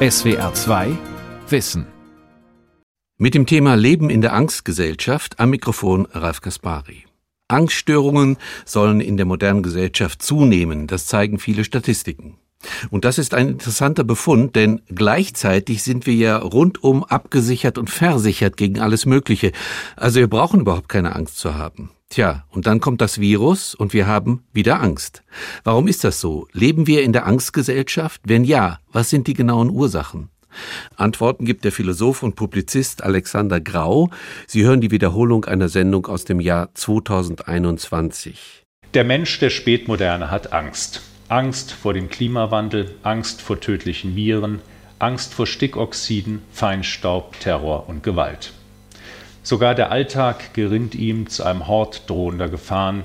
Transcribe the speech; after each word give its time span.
SWR 0.00 0.54
2 0.54 0.96
Wissen. 1.48 1.84
Mit 3.16 3.34
dem 3.34 3.46
Thema 3.46 3.74
Leben 3.74 4.10
in 4.10 4.20
der 4.20 4.32
Angstgesellschaft 4.32 5.40
am 5.40 5.50
Mikrofon 5.50 6.06
Ralf 6.12 6.40
Kaspari. 6.40 7.06
Angststörungen 7.48 8.36
sollen 8.64 9.00
in 9.00 9.16
der 9.16 9.26
modernen 9.26 9.64
Gesellschaft 9.64 10.22
zunehmen, 10.22 10.86
das 10.86 11.06
zeigen 11.06 11.40
viele 11.40 11.64
Statistiken. 11.64 12.38
Und 12.90 13.04
das 13.04 13.18
ist 13.18 13.34
ein 13.34 13.48
interessanter 13.48 14.04
Befund, 14.04 14.54
denn 14.54 14.82
gleichzeitig 14.86 15.82
sind 15.82 16.06
wir 16.06 16.14
ja 16.14 16.36
rundum 16.36 17.02
abgesichert 17.02 17.76
und 17.76 17.90
versichert 17.90 18.56
gegen 18.56 18.78
alles 18.78 19.04
Mögliche. 19.04 19.50
Also 19.96 20.20
wir 20.20 20.28
brauchen 20.28 20.60
überhaupt 20.60 20.88
keine 20.88 21.16
Angst 21.16 21.38
zu 21.38 21.56
haben. 21.56 21.90
Tja, 22.10 22.44
und 22.50 22.66
dann 22.66 22.80
kommt 22.80 23.02
das 23.02 23.20
Virus 23.20 23.74
und 23.74 23.92
wir 23.92 24.06
haben 24.06 24.42
wieder 24.52 24.80
Angst. 24.80 25.22
Warum 25.62 25.88
ist 25.88 26.04
das 26.04 26.20
so? 26.20 26.48
Leben 26.52 26.86
wir 26.86 27.02
in 27.02 27.12
der 27.12 27.26
Angstgesellschaft? 27.26 28.22
Wenn 28.24 28.44
ja, 28.44 28.78
was 28.90 29.10
sind 29.10 29.26
die 29.26 29.34
genauen 29.34 29.68
Ursachen? 29.68 30.30
Antworten 30.96 31.44
gibt 31.44 31.64
der 31.64 31.72
Philosoph 31.72 32.22
und 32.22 32.34
Publizist 32.34 33.02
Alexander 33.02 33.60
Grau. 33.60 34.08
Sie 34.46 34.64
hören 34.64 34.80
die 34.80 34.90
Wiederholung 34.90 35.44
einer 35.44 35.68
Sendung 35.68 36.06
aus 36.06 36.24
dem 36.24 36.40
Jahr 36.40 36.74
2021. 36.74 38.64
Der 38.94 39.04
Mensch 39.04 39.38
der 39.38 39.50
Spätmoderne 39.50 40.30
hat 40.30 40.54
Angst. 40.54 41.02
Angst 41.28 41.72
vor 41.72 41.92
dem 41.92 42.08
Klimawandel, 42.08 42.94
Angst 43.02 43.42
vor 43.42 43.60
tödlichen 43.60 44.16
Viren, 44.16 44.60
Angst 44.98 45.34
vor 45.34 45.46
Stickoxiden, 45.46 46.40
Feinstaub, 46.50 47.38
Terror 47.38 47.86
und 47.86 48.02
Gewalt. 48.02 48.54
Sogar 49.48 49.74
der 49.74 49.90
Alltag 49.90 50.52
gerinnt 50.52 50.94
ihm 50.94 51.30
zu 51.30 51.42
einem 51.42 51.68
Hort 51.68 52.02
drohender 52.10 52.50
Gefahren. 52.50 53.04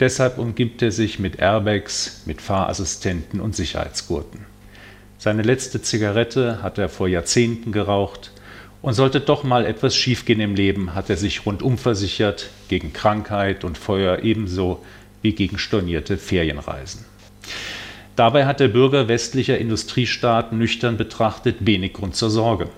Deshalb 0.00 0.38
umgibt 0.38 0.80
er 0.80 0.90
sich 0.90 1.18
mit 1.18 1.40
Airbags, 1.40 2.22
mit 2.24 2.40
Fahrassistenten 2.40 3.38
und 3.38 3.54
Sicherheitsgurten. 3.54 4.46
Seine 5.18 5.42
letzte 5.42 5.82
Zigarette 5.82 6.62
hat 6.62 6.78
er 6.78 6.88
vor 6.88 7.06
Jahrzehnten 7.06 7.70
geraucht 7.70 8.30
und 8.80 8.94
sollte 8.94 9.20
doch 9.20 9.44
mal 9.44 9.66
etwas 9.66 9.94
schiefgehen 9.94 10.40
im 10.40 10.54
Leben, 10.54 10.94
hat 10.94 11.10
er 11.10 11.18
sich 11.18 11.44
rundum 11.44 11.76
versichert 11.76 12.48
gegen 12.68 12.94
Krankheit 12.94 13.62
und 13.62 13.76
Feuer 13.76 14.20
ebenso 14.22 14.82
wie 15.20 15.34
gegen 15.34 15.58
stornierte 15.58 16.16
Ferienreisen. 16.16 17.04
Dabei 18.16 18.46
hat 18.46 18.58
der 18.58 18.68
Bürger 18.68 19.08
westlicher 19.08 19.58
Industriestaaten 19.58 20.56
nüchtern 20.56 20.96
betrachtet 20.96 21.56
wenig 21.66 21.92
Grund 21.92 22.16
zur 22.16 22.30
Sorge. 22.30 22.70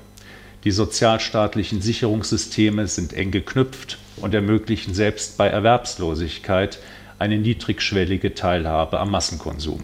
Die 0.66 0.72
sozialstaatlichen 0.72 1.80
Sicherungssysteme 1.80 2.88
sind 2.88 3.12
eng 3.12 3.30
geknüpft 3.30 3.98
und 4.16 4.34
ermöglichen 4.34 4.94
selbst 4.94 5.38
bei 5.38 5.46
Erwerbslosigkeit 5.46 6.80
eine 7.20 7.38
niedrigschwellige 7.38 8.34
Teilhabe 8.34 8.98
am 8.98 9.12
Massenkonsum. 9.12 9.80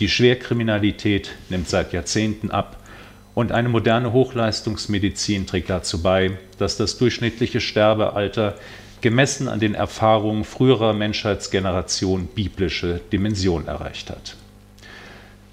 Die 0.00 0.08
Schwerkriminalität 0.08 1.32
nimmt 1.50 1.68
seit 1.68 1.92
Jahrzehnten 1.92 2.50
ab 2.50 2.82
und 3.34 3.52
eine 3.52 3.68
moderne 3.68 4.14
Hochleistungsmedizin 4.14 5.46
trägt 5.46 5.68
dazu 5.68 6.00
bei, 6.00 6.38
dass 6.56 6.78
das 6.78 6.96
durchschnittliche 6.96 7.60
Sterbealter 7.60 8.54
gemessen 9.02 9.48
an 9.48 9.60
den 9.60 9.74
Erfahrungen 9.74 10.44
früherer 10.44 10.94
Menschheitsgenerationen 10.94 12.28
biblische 12.28 13.02
Dimension 13.12 13.66
erreicht 13.66 14.08
hat. 14.08 14.36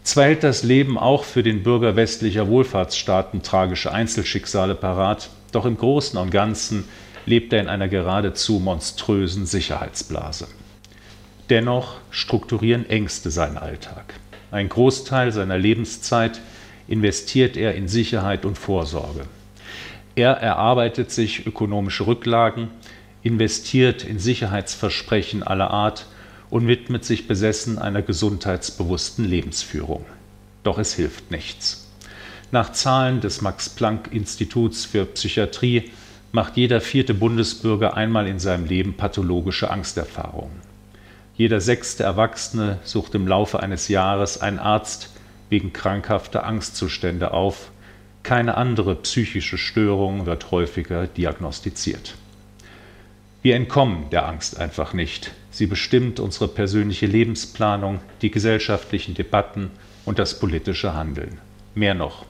Zwar 0.04 0.26
hält 0.26 0.44
das 0.44 0.64
Leben 0.64 0.98
auch 0.98 1.24
für 1.24 1.44
den 1.44 1.64
Bürger 1.64 1.96
westlicher 1.96 2.50
Wohlfahrtsstaaten 2.50 3.42
tragische 3.42 3.92
Einzelschicksale 3.94 4.76
parat, 4.76 5.30
doch 5.54 5.66
im 5.66 5.78
Großen 5.78 6.20
und 6.20 6.30
Ganzen 6.30 6.84
lebt 7.26 7.54
er 7.54 7.62
in 7.62 7.70
einer 7.70 7.88
geradezu 7.88 8.60
monströsen 8.60 9.46
Sicherheitsblase. 9.46 10.48
Dennoch 11.50 11.96
strukturieren 12.12 12.90
Ängste 12.90 13.32
seinen 13.32 13.58
Alltag. 13.58 14.16
Ein 14.52 14.68
Großteil 14.68 15.32
seiner 15.32 15.58
Lebenszeit 15.58 16.42
investiert 16.88 17.56
er 17.56 17.76
in 17.76 17.88
Sicherheit 17.88 18.46
und 18.46 18.58
Vorsorge. 18.58 19.22
Er 20.16 20.32
erarbeitet 20.34 21.12
sich 21.12 21.48
ökonomische 21.48 22.06
Rücklagen, 22.06 22.68
investiert 23.24 24.04
in 24.04 24.20
Sicherheitsversprechen 24.20 25.44
aller 25.44 25.72
Art 25.72 26.08
und 26.54 26.68
widmet 26.68 27.04
sich 27.04 27.28
besessen 27.28 27.80
einer 27.80 28.04
gesundheitsbewussten 28.04 29.26
Lebensführung. 29.26 30.06
Doch 30.62 30.78
es 30.78 30.94
hilft 30.94 31.32
nichts. 31.32 31.90
Nach 32.52 32.72
Zahlen 32.72 33.22
des 33.22 33.42
Max 33.42 33.70
Planck 33.70 34.10
Instituts 34.12 34.86
für 34.86 35.06
Psychiatrie 35.06 35.90
macht 36.32 36.56
jeder 36.56 36.80
vierte 36.80 37.16
Bundesbürger 37.16 37.96
einmal 37.98 38.28
in 38.28 38.38
seinem 38.38 38.68
Leben 38.68 38.94
pathologische 38.94 39.72
Angsterfahrungen. 39.72 40.62
Jeder 41.36 41.60
sechste 41.60 42.04
Erwachsene 42.04 42.78
sucht 42.84 43.16
im 43.16 43.28
Laufe 43.28 43.60
eines 43.60 43.88
Jahres 43.88 44.40
einen 44.40 44.60
Arzt 44.60 45.10
wegen 45.50 45.74
krankhafter 45.74 46.46
Angstzustände 46.46 47.32
auf. 47.32 47.72
Keine 48.22 48.58
andere 48.58 48.94
psychische 48.98 49.58
Störung 49.58 50.28
wird 50.28 50.52
häufiger 50.52 51.08
diagnostiziert. 51.08 52.14
Wir 53.44 53.58
entkommen 53.58 54.10
der 54.10 54.26
Angst 54.26 54.58
einfach 54.58 54.94
nicht. 54.94 55.34
Sie 55.52 55.68
bestimmt 55.68 56.22
unsere 56.22 56.48
persönliche 56.48 57.08
Lebensplanung, 57.08 58.00
die 58.22 58.32
gesellschaftlichen 58.32 59.16
Debatten 59.16 59.70
und 60.06 60.18
das 60.18 60.40
politische 60.40 60.94
Handeln. 60.94 61.40
Mehr 61.76 61.94
noch, 61.94 62.26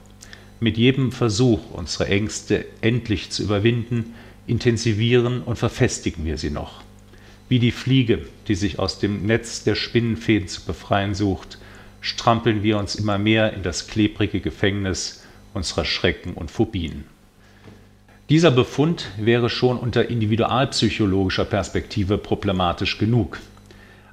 mit 0.58 0.76
jedem 0.76 1.12
Versuch, 1.12 1.70
unsere 1.70 2.08
Ängste 2.08 2.64
endlich 2.80 3.30
zu 3.30 3.44
überwinden, 3.44 4.14
intensivieren 4.48 5.42
und 5.42 5.56
verfestigen 5.56 6.24
wir 6.24 6.36
sie 6.36 6.50
noch. 6.50 6.82
Wie 7.48 7.60
die 7.60 7.70
Fliege, 7.70 8.26
die 8.48 8.56
sich 8.56 8.80
aus 8.80 8.98
dem 8.98 9.24
Netz 9.24 9.62
der 9.62 9.76
Spinnenfäden 9.76 10.48
zu 10.48 10.64
befreien 10.64 11.14
sucht, 11.14 11.58
strampeln 12.00 12.64
wir 12.64 12.76
uns 12.76 12.96
immer 12.96 13.18
mehr 13.18 13.52
in 13.52 13.62
das 13.62 13.86
klebrige 13.86 14.40
Gefängnis 14.40 15.22
unserer 15.52 15.84
Schrecken 15.84 16.32
und 16.32 16.50
Phobien. 16.50 17.04
Dieser 18.30 18.50
Befund 18.50 19.10
wäre 19.18 19.50
schon 19.50 19.76
unter 19.78 20.08
individualpsychologischer 20.08 21.44
Perspektive 21.44 22.16
problematisch 22.16 22.96
genug. 22.96 23.38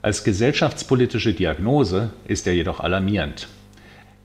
Als 0.02 0.26
gesellschaftspolitische 0.26 1.34
Diagnose 1.34 2.12
ist 2.28 2.46
er 2.46 2.54
jedoch 2.54 2.82
alarmierend. 2.82 3.48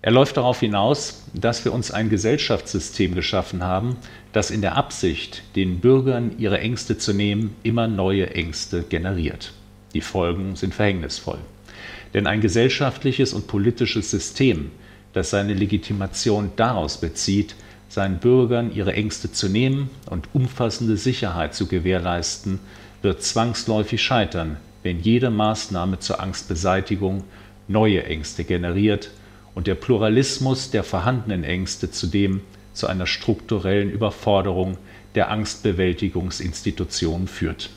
Er 0.03 0.11
läuft 0.11 0.39
darauf 0.39 0.59
hinaus, 0.59 1.23
dass 1.35 1.65
wir 1.65 1.73
uns 1.73 1.93
ein 1.93 2.11
Gesellschaftssystem 2.11 3.15
geschaffen 3.15 3.63
haben, 3.63 3.97
das 4.33 4.51
in 4.51 4.61
der 4.61 4.77
Absicht, 4.77 5.45
den 5.55 5.79
Bürgern 5.79 6.33
ihre 6.37 6.59
Ängste 6.59 6.99
zu 6.99 7.13
nehmen, 7.13 7.55
immer 7.63 7.87
neue 7.87 8.31
Ängste 8.31 8.83
generiert. 8.83 9.53
Die 9.95 10.01
Folgen 10.01 10.57
sind 10.57 10.75
verhängnisvoll. 10.75 11.39
Denn 12.13 12.27
ein 12.27 12.41
gesellschaftliches 12.41 13.33
und 13.33 13.47
politisches 13.47 14.11
System, 14.11 14.73
das 15.13 15.31
seine 15.31 15.55
Legitimation 15.55 16.51
daraus 16.57 17.01
bezieht, 17.01 17.55
seinen 17.89 18.19
Bürgern 18.19 18.73
ihre 18.75 18.93
Ängste 18.93 19.33
zu 19.33 19.49
nehmen 19.49 19.91
und 20.11 20.29
umfassende 20.33 20.97
Sicherheit 20.97 21.55
zu 21.55 21.67
gewährleisten, 21.67 22.59
wird 23.03 23.23
zwangsläufig 23.23 24.03
scheitern, 24.03 24.57
wenn 24.83 25.01
jede 25.01 25.31
Maßnahme 25.31 25.99
zur 25.99 26.21
Angstbeseitigung 26.21 27.25
neue 27.69 28.05
Ängste 28.05 28.45
generiert 28.45 29.11
und 29.55 29.67
der 29.67 29.75
Pluralismus 29.75 30.71
der 30.71 30.85
vorhandenen 30.85 31.45
Ängste 31.45 31.91
zudem 31.91 32.41
zu 32.73 32.87
einer 32.87 33.07
strukturellen 33.07 33.91
Überforderung 33.91 34.77
der 35.15 35.31
Angstbewältigungsinstitutionen 35.31 37.27
führt. 37.27 37.71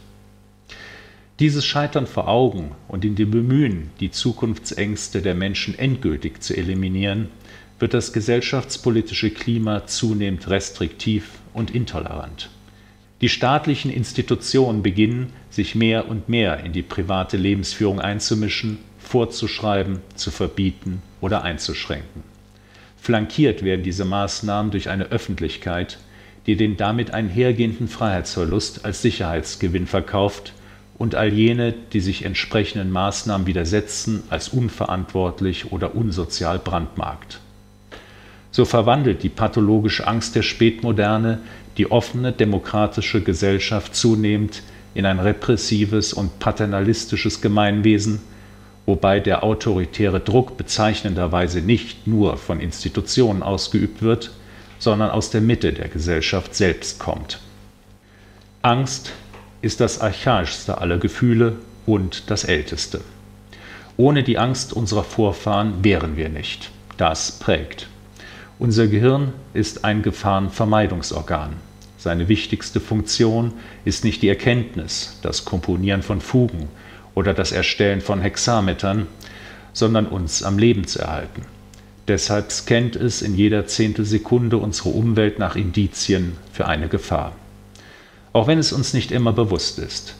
Dieses 1.39 1.65
Scheitern 1.65 2.05
vor 2.05 2.27
Augen 2.27 2.71
und 2.89 3.05
in 3.05 3.15
dem 3.15 3.31
Bemühen, 3.31 3.91
die 4.01 4.11
Zukunftsängste 4.11 5.21
der 5.21 5.35
Menschen 5.35 5.79
endgültig 5.79 6.43
zu 6.43 6.55
eliminieren, 6.55 7.29
wird 7.79 7.93
das 7.93 8.13
gesellschaftspolitische 8.13 9.31
Klima 9.31 9.87
zunehmend 9.87 10.49
restriktiv 10.49 11.39
und 11.53 11.71
intolerant. 11.71 12.49
Die 13.21 13.29
staatlichen 13.29 13.91
Institutionen 13.91 14.81
beginnen, 14.81 15.33
sich 15.49 15.75
mehr 15.75 16.07
und 16.07 16.29
mehr 16.29 16.63
in 16.63 16.71
die 16.71 16.83
private 16.83 17.37
Lebensführung 17.37 17.99
einzumischen, 17.99 18.77
vorzuschreiben, 18.97 19.99
zu 20.15 20.31
verbieten 20.31 21.01
oder 21.19 21.43
einzuschränken. 21.43 22.23
Flankiert 22.97 23.63
werden 23.63 23.83
diese 23.83 24.05
Maßnahmen 24.05 24.71
durch 24.71 24.89
eine 24.89 25.05
Öffentlichkeit, 25.05 25.99
die 26.45 26.55
den 26.55 26.77
damit 26.77 27.13
einhergehenden 27.13 27.87
Freiheitsverlust 27.87 28.85
als 28.85 29.01
Sicherheitsgewinn 29.01 29.87
verkauft 29.87 30.53
und 30.97 31.15
all 31.15 31.33
jene, 31.33 31.73
die 31.93 32.01
sich 32.01 32.23
entsprechenden 32.23 32.91
Maßnahmen 32.91 33.47
widersetzen, 33.47 34.23
als 34.29 34.49
unverantwortlich 34.49 35.71
oder 35.71 35.95
unsozial 35.95 36.59
brandmarkt. 36.59 37.39
So 38.51 38.65
verwandelt 38.65 39.23
die 39.23 39.29
pathologische 39.29 40.07
Angst 40.07 40.35
der 40.35 40.41
Spätmoderne 40.41 41.39
die 41.77 41.91
offene 41.91 42.31
demokratische 42.33 43.21
Gesellschaft 43.21 43.95
zunehmend 43.95 44.63
in 44.93 45.05
ein 45.05 45.19
repressives 45.19 46.13
und 46.13 46.39
paternalistisches 46.39 47.41
Gemeinwesen, 47.41 48.21
wobei 48.85 49.19
der 49.19 49.43
autoritäre 49.43 50.19
Druck 50.19 50.57
bezeichnenderweise 50.57 51.61
nicht 51.61 52.07
nur 52.07 52.37
von 52.37 52.59
Institutionen 52.59 53.43
ausgeübt 53.43 54.01
wird, 54.01 54.31
sondern 54.79 55.11
aus 55.11 55.29
der 55.29 55.41
Mitte 55.41 55.73
der 55.73 55.89
Gesellschaft 55.89 56.55
selbst 56.55 56.99
kommt. 56.99 57.39
Angst 58.61 59.11
ist 59.61 59.79
das 59.79 60.01
archaischste 60.01 60.79
aller 60.79 60.97
Gefühle 60.97 61.57
und 61.85 62.29
das 62.29 62.45
älteste. 62.45 63.01
Ohne 63.95 64.23
die 64.23 64.37
Angst 64.37 64.73
unserer 64.73 65.03
Vorfahren 65.03 65.83
wären 65.83 66.17
wir 66.17 66.29
nicht. 66.29 66.71
Das 66.97 67.33
prägt. 67.39 67.87
Unser 68.59 68.87
Gehirn 68.87 69.31
ist 69.53 69.85
ein 69.85 70.01
Gefahrenvermeidungsorgan. 70.01 71.51
Seine 71.97 72.27
wichtigste 72.27 72.81
Funktion 72.81 73.53
ist 73.85 74.03
nicht 74.03 74.21
die 74.21 74.27
Erkenntnis, 74.27 75.17
das 75.21 75.45
Komponieren 75.45 76.01
von 76.01 76.19
Fugen 76.19 76.67
oder 77.15 77.33
das 77.33 77.53
Erstellen 77.53 78.01
von 78.01 78.19
Hexametern, 78.19 79.07
sondern 79.71 80.07
uns 80.07 80.43
am 80.43 80.59
Leben 80.59 80.85
zu 80.85 80.99
erhalten. 80.99 81.43
Deshalb 82.09 82.51
scannt 82.51 82.97
es 82.97 83.21
in 83.21 83.33
jeder 83.37 83.65
Zehntelsekunde 83.65 84.57
unsere 84.57 84.89
Umwelt 84.89 85.39
nach 85.39 85.55
Indizien 85.55 86.33
für 86.51 86.67
eine 86.67 86.89
Gefahr. 86.89 87.37
Auch 88.33 88.47
wenn 88.47 88.59
es 88.59 88.73
uns 88.73 88.93
nicht 88.93 89.13
immer 89.13 89.31
bewusst 89.31 89.79
ist. 89.79 90.15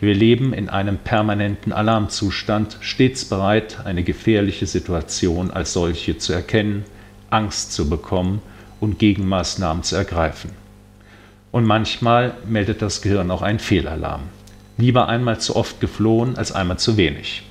Wir 0.00 0.14
leben 0.14 0.52
in 0.52 0.68
einem 0.68 0.98
permanenten 0.98 1.72
Alarmzustand, 1.72 2.76
stets 2.80 3.24
bereit, 3.24 3.78
eine 3.84 4.02
gefährliche 4.02 4.66
Situation 4.66 5.52
als 5.52 5.72
solche 5.72 6.18
zu 6.18 6.32
erkennen, 6.32 6.82
Angst 7.34 7.72
zu 7.72 7.88
bekommen 7.88 8.40
und 8.80 8.98
Gegenmaßnahmen 8.98 9.82
zu 9.82 9.96
ergreifen. 9.96 10.50
Und 11.50 11.64
manchmal 11.64 12.34
meldet 12.46 12.80
das 12.80 13.02
Gehirn 13.02 13.30
auch 13.30 13.42
einen 13.42 13.58
Fehlalarm. 13.58 14.22
Lieber 14.76 15.08
einmal 15.08 15.40
zu 15.40 15.56
oft 15.56 15.80
geflohen 15.80 16.36
als 16.36 16.52
einmal 16.52 16.78
zu 16.78 16.96
wenig. 16.96 17.42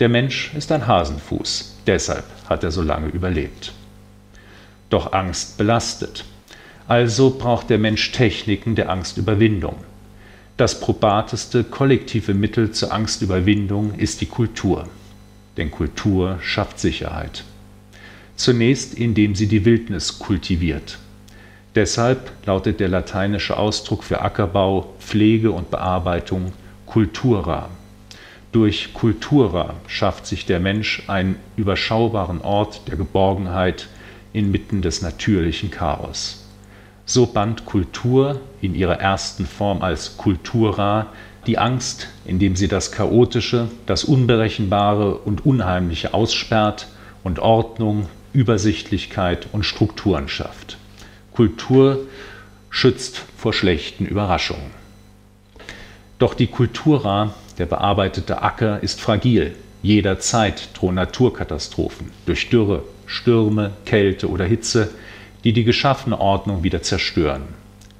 Der 0.00 0.08
Mensch 0.08 0.52
ist 0.54 0.72
ein 0.72 0.86
Hasenfuß, 0.86 1.76
deshalb 1.86 2.24
hat 2.48 2.64
er 2.64 2.70
so 2.70 2.82
lange 2.82 3.08
überlebt. 3.08 3.72
Doch 4.90 5.12
Angst 5.12 5.58
belastet. 5.58 6.24
Also 6.86 7.30
braucht 7.30 7.68
der 7.68 7.78
Mensch 7.78 8.12
Techniken 8.12 8.74
der 8.74 8.88
Angstüberwindung. 8.88 9.76
Das 10.56 10.80
probateste 10.80 11.64
kollektive 11.64 12.32
Mittel 12.32 12.72
zur 12.72 12.92
Angstüberwindung 12.92 13.94
ist 13.94 14.22
die 14.22 14.26
Kultur. 14.26 14.88
Denn 15.58 15.70
Kultur 15.70 16.38
schafft 16.40 16.80
Sicherheit. 16.80 17.44
Zunächst, 18.38 18.94
indem 18.94 19.34
sie 19.34 19.48
die 19.48 19.64
Wildnis 19.64 20.20
kultiviert. 20.20 20.98
Deshalb 21.74 22.30
lautet 22.46 22.78
der 22.78 22.86
lateinische 22.86 23.56
Ausdruck 23.56 24.04
für 24.04 24.22
Ackerbau, 24.22 24.94
Pflege 25.00 25.50
und 25.50 25.72
Bearbeitung 25.72 26.52
Cultura. 26.86 27.68
Durch 28.52 28.94
Kultura 28.94 29.74
schafft 29.88 30.24
sich 30.24 30.46
der 30.46 30.60
Mensch 30.60 31.02
einen 31.08 31.34
überschaubaren 31.56 32.40
Ort 32.40 32.82
der 32.86 32.96
Geborgenheit 32.96 33.88
inmitten 34.32 34.82
des 34.82 35.02
natürlichen 35.02 35.72
Chaos. 35.72 36.46
So 37.06 37.26
band 37.26 37.66
Kultur 37.66 38.40
in 38.60 38.76
ihrer 38.76 39.00
ersten 39.00 39.46
Form 39.46 39.82
als 39.82 40.16
Kultura 40.16 41.08
die 41.48 41.58
Angst, 41.58 42.06
indem 42.24 42.54
sie 42.54 42.68
das 42.68 42.92
Chaotische, 42.92 43.66
das 43.86 44.04
Unberechenbare 44.04 45.16
und 45.16 45.44
Unheimliche 45.44 46.14
aussperrt 46.14 46.86
und 47.24 47.40
Ordnung, 47.40 48.06
Übersichtlichkeit 48.32 49.48
und 49.52 49.64
Strukturen 49.64 50.28
schafft. 50.28 50.78
Kultur 51.32 52.06
schützt 52.70 53.22
vor 53.36 53.52
schlechten 53.52 54.06
Überraschungen. 54.06 54.70
Doch 56.18 56.34
die 56.34 56.48
Kultura 56.48 57.34
der 57.58 57.66
bearbeitete 57.66 58.42
Acker 58.42 58.82
ist 58.82 59.00
fragil. 59.00 59.54
Jederzeit 59.82 60.70
drohen 60.74 60.96
Naturkatastrophen 60.96 62.10
durch 62.26 62.50
Dürre, 62.50 62.82
Stürme, 63.06 63.72
Kälte 63.84 64.28
oder 64.28 64.44
Hitze, 64.44 64.90
die 65.44 65.52
die 65.52 65.64
geschaffene 65.64 66.20
Ordnung 66.20 66.64
wieder 66.64 66.82
zerstören. 66.82 67.42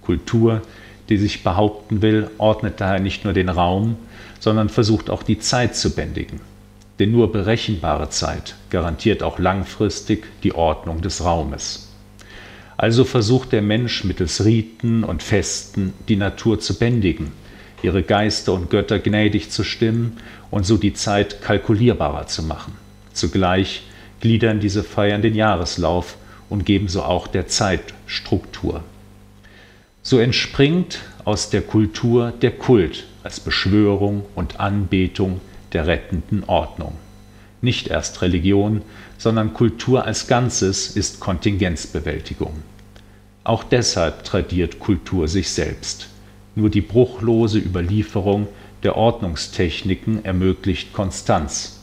Kultur, 0.02 0.62
die 1.08 1.16
sich 1.16 1.44
behaupten 1.44 2.02
will, 2.02 2.30
ordnet 2.38 2.80
daher 2.80 2.98
nicht 3.00 3.24
nur 3.24 3.32
den 3.32 3.48
Raum, 3.48 3.96
sondern 4.40 4.68
versucht 4.68 5.10
auch 5.10 5.22
die 5.22 5.38
Zeit 5.38 5.76
zu 5.76 5.94
bändigen. 5.94 6.40
Denn 6.98 7.12
nur 7.12 7.30
berechenbare 7.30 8.10
Zeit 8.10 8.56
garantiert 8.70 9.22
auch 9.22 9.38
langfristig 9.38 10.26
die 10.42 10.54
Ordnung 10.54 11.00
des 11.00 11.24
Raumes. 11.24 11.88
Also 12.76 13.04
versucht 13.04 13.52
der 13.52 13.62
Mensch 13.62 14.04
mittels 14.04 14.44
Riten 14.44 15.04
und 15.04 15.22
Festen 15.22 15.92
die 16.08 16.16
Natur 16.16 16.60
zu 16.60 16.78
bändigen, 16.78 17.32
ihre 17.82 18.02
Geister 18.02 18.52
und 18.52 18.70
Götter 18.70 18.98
gnädig 18.98 19.50
zu 19.50 19.64
stimmen 19.64 20.18
und 20.50 20.64
so 20.64 20.76
die 20.76 20.94
Zeit 20.94 21.42
kalkulierbarer 21.42 22.26
zu 22.26 22.42
machen. 22.42 22.74
Zugleich 23.12 23.82
gliedern 24.20 24.60
diese 24.60 24.82
Feiern 24.82 25.22
den 25.22 25.34
Jahreslauf 25.34 26.16
und 26.48 26.64
geben 26.64 26.88
so 26.88 27.02
auch 27.02 27.26
der 27.26 27.46
Zeit 27.48 27.80
Struktur. 28.06 28.82
So 30.02 30.18
entspringt 30.18 31.00
aus 31.24 31.50
der 31.50 31.62
Kultur 31.62 32.32
der 32.40 32.52
Kult 32.52 33.06
als 33.22 33.40
Beschwörung 33.40 34.24
und 34.34 34.60
Anbetung 34.60 35.40
der 35.72 35.86
rettenden 35.86 36.44
Ordnung. 36.44 36.92
Nicht 37.60 37.88
erst 37.88 38.22
Religion, 38.22 38.82
sondern 39.16 39.54
Kultur 39.54 40.04
als 40.04 40.26
Ganzes 40.26 40.96
ist 40.96 41.20
Kontingenzbewältigung. 41.20 42.52
Auch 43.44 43.64
deshalb 43.64 44.24
tradiert 44.24 44.78
Kultur 44.78 45.26
sich 45.26 45.50
selbst. 45.50 46.08
Nur 46.54 46.70
die 46.70 46.80
bruchlose 46.80 47.58
Überlieferung 47.58 48.46
der 48.82 48.96
Ordnungstechniken 48.96 50.24
ermöglicht 50.24 50.92
Konstanz. 50.92 51.80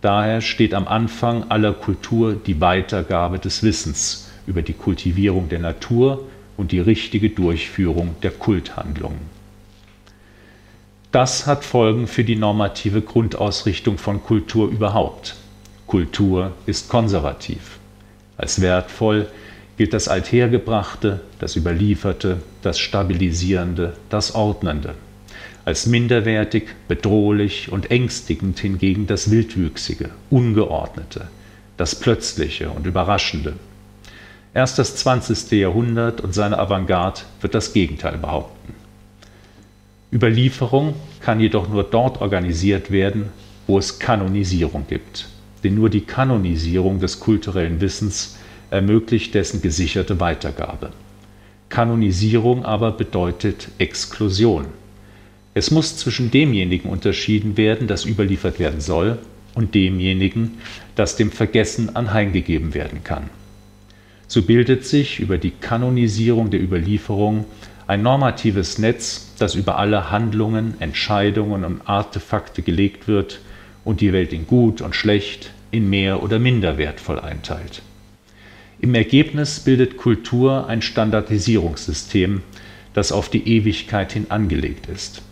Daher 0.00 0.40
steht 0.40 0.74
am 0.74 0.86
Anfang 0.88 1.50
aller 1.50 1.72
Kultur 1.72 2.34
die 2.34 2.60
Weitergabe 2.60 3.38
des 3.38 3.62
Wissens 3.62 4.30
über 4.46 4.62
die 4.62 4.72
Kultivierung 4.72 5.48
der 5.48 5.58
Natur 5.58 6.26
und 6.56 6.72
die 6.72 6.80
richtige 6.80 7.30
Durchführung 7.30 8.16
der 8.22 8.30
Kulthandlungen. 8.30 9.29
Das 11.12 11.48
hat 11.48 11.64
Folgen 11.64 12.06
für 12.06 12.22
die 12.22 12.36
normative 12.36 13.02
Grundausrichtung 13.02 13.98
von 13.98 14.22
Kultur 14.22 14.70
überhaupt. 14.70 15.34
Kultur 15.88 16.52
ist 16.66 16.88
konservativ. 16.88 17.80
Als 18.36 18.60
wertvoll 18.60 19.26
gilt 19.76 19.92
das 19.92 20.06
Althergebrachte, 20.06 21.20
das 21.40 21.56
Überlieferte, 21.56 22.42
das 22.62 22.78
Stabilisierende, 22.78 23.94
das 24.08 24.36
Ordnende. 24.36 24.94
Als 25.64 25.86
minderwertig, 25.86 26.68
bedrohlich 26.86 27.72
und 27.72 27.90
ängstigend 27.90 28.60
hingegen 28.60 29.08
das 29.08 29.32
Wildwüchsige, 29.32 30.10
Ungeordnete, 30.30 31.26
das 31.76 31.96
Plötzliche 31.96 32.70
und 32.70 32.86
Überraschende. 32.86 33.54
Erst 34.54 34.78
das 34.78 34.94
20. 34.94 35.50
Jahrhundert 35.58 36.20
und 36.20 36.34
seine 36.34 36.58
Avantgarde 36.58 37.22
wird 37.40 37.54
das 37.54 37.72
Gegenteil 37.72 38.16
behaupten. 38.16 38.79
Überlieferung 40.12 40.94
kann 41.20 41.40
jedoch 41.40 41.68
nur 41.68 41.84
dort 41.84 42.20
organisiert 42.20 42.90
werden, 42.90 43.26
wo 43.66 43.78
es 43.78 43.98
Kanonisierung 43.98 44.84
gibt. 44.88 45.28
Denn 45.62 45.74
nur 45.74 45.90
die 45.90 46.00
Kanonisierung 46.00 46.98
des 46.98 47.20
kulturellen 47.20 47.80
Wissens 47.80 48.36
ermöglicht 48.70 49.34
dessen 49.34 49.62
gesicherte 49.62 50.18
Weitergabe. 50.18 50.90
Kanonisierung 51.68 52.64
aber 52.64 52.90
bedeutet 52.90 53.68
Exklusion. 53.78 54.66
Es 55.54 55.70
muss 55.70 55.96
zwischen 55.96 56.30
demjenigen 56.30 56.88
unterschieden 56.88 57.56
werden, 57.56 57.86
das 57.86 58.04
überliefert 58.06 58.58
werden 58.58 58.80
soll, 58.80 59.18
und 59.54 59.74
demjenigen, 59.74 60.58
das 60.94 61.16
dem 61.16 61.30
Vergessen 61.30 61.94
anheimgegeben 61.96 62.74
werden 62.74 63.02
kann. 63.04 63.30
So 64.28 64.42
bildet 64.42 64.84
sich 64.84 65.18
über 65.18 65.38
die 65.38 65.50
Kanonisierung 65.50 66.50
der 66.50 66.62
Überlieferung 66.62 67.46
ein 67.90 68.02
normatives 68.02 68.78
Netz, 68.78 69.32
das 69.40 69.56
über 69.56 69.76
alle 69.76 70.12
Handlungen, 70.12 70.74
Entscheidungen 70.78 71.64
und 71.64 71.88
Artefakte 71.88 72.62
gelegt 72.62 73.08
wird 73.08 73.40
und 73.84 74.00
die 74.00 74.12
Welt 74.12 74.32
in 74.32 74.46
gut 74.46 74.80
und 74.80 74.94
schlecht, 74.94 75.50
in 75.72 75.90
mehr 75.90 76.22
oder 76.22 76.38
minder 76.38 76.78
wertvoll 76.78 77.18
einteilt. 77.18 77.82
Im 78.78 78.94
Ergebnis 78.94 79.58
bildet 79.58 79.96
Kultur 79.96 80.68
ein 80.68 80.82
Standardisierungssystem, 80.82 82.42
das 82.94 83.10
auf 83.10 83.28
die 83.28 83.56
Ewigkeit 83.56 84.12
hin 84.12 84.26
angelegt 84.28 84.86
ist. 84.86 85.22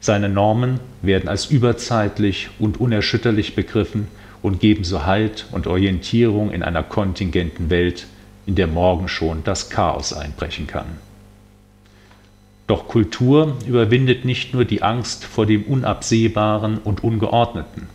Seine 0.00 0.28
Normen 0.28 0.80
werden 1.00 1.28
als 1.28 1.46
überzeitlich 1.46 2.48
und 2.58 2.80
unerschütterlich 2.80 3.54
begriffen 3.54 4.08
und 4.42 4.58
geben 4.58 4.82
so 4.82 5.06
Halt 5.06 5.46
und 5.52 5.68
Orientierung 5.68 6.50
in 6.50 6.64
einer 6.64 6.82
kontingenten 6.82 7.70
Welt, 7.70 8.08
in 8.46 8.56
der 8.56 8.66
morgen 8.66 9.06
schon 9.06 9.44
das 9.44 9.70
Chaos 9.70 10.12
einbrechen 10.12 10.66
kann. 10.66 10.86
Doch 12.66 12.88
Kultur 12.88 13.56
überwindet 13.66 14.24
nicht 14.24 14.54
nur 14.54 14.64
die 14.64 14.82
Angst 14.82 15.24
vor 15.24 15.44
dem 15.44 15.64
Unabsehbaren 15.64 16.78
und 16.78 17.04
Ungeordneten. 17.04 17.88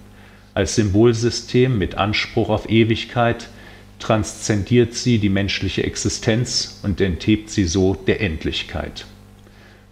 Als 0.53 0.75
Symbolsystem 0.75 1.77
mit 1.77 1.95
Anspruch 1.95 2.49
auf 2.49 2.69
Ewigkeit 2.69 3.49
transzendiert 3.97 4.93
sie 4.93 5.17
die 5.17 5.29
menschliche 5.29 5.83
Existenz 5.83 6.79
und 6.83 7.01
enthebt 7.01 7.49
sie 7.49 7.65
so 7.65 7.95
der 7.95 8.21
Endlichkeit. 8.21 9.05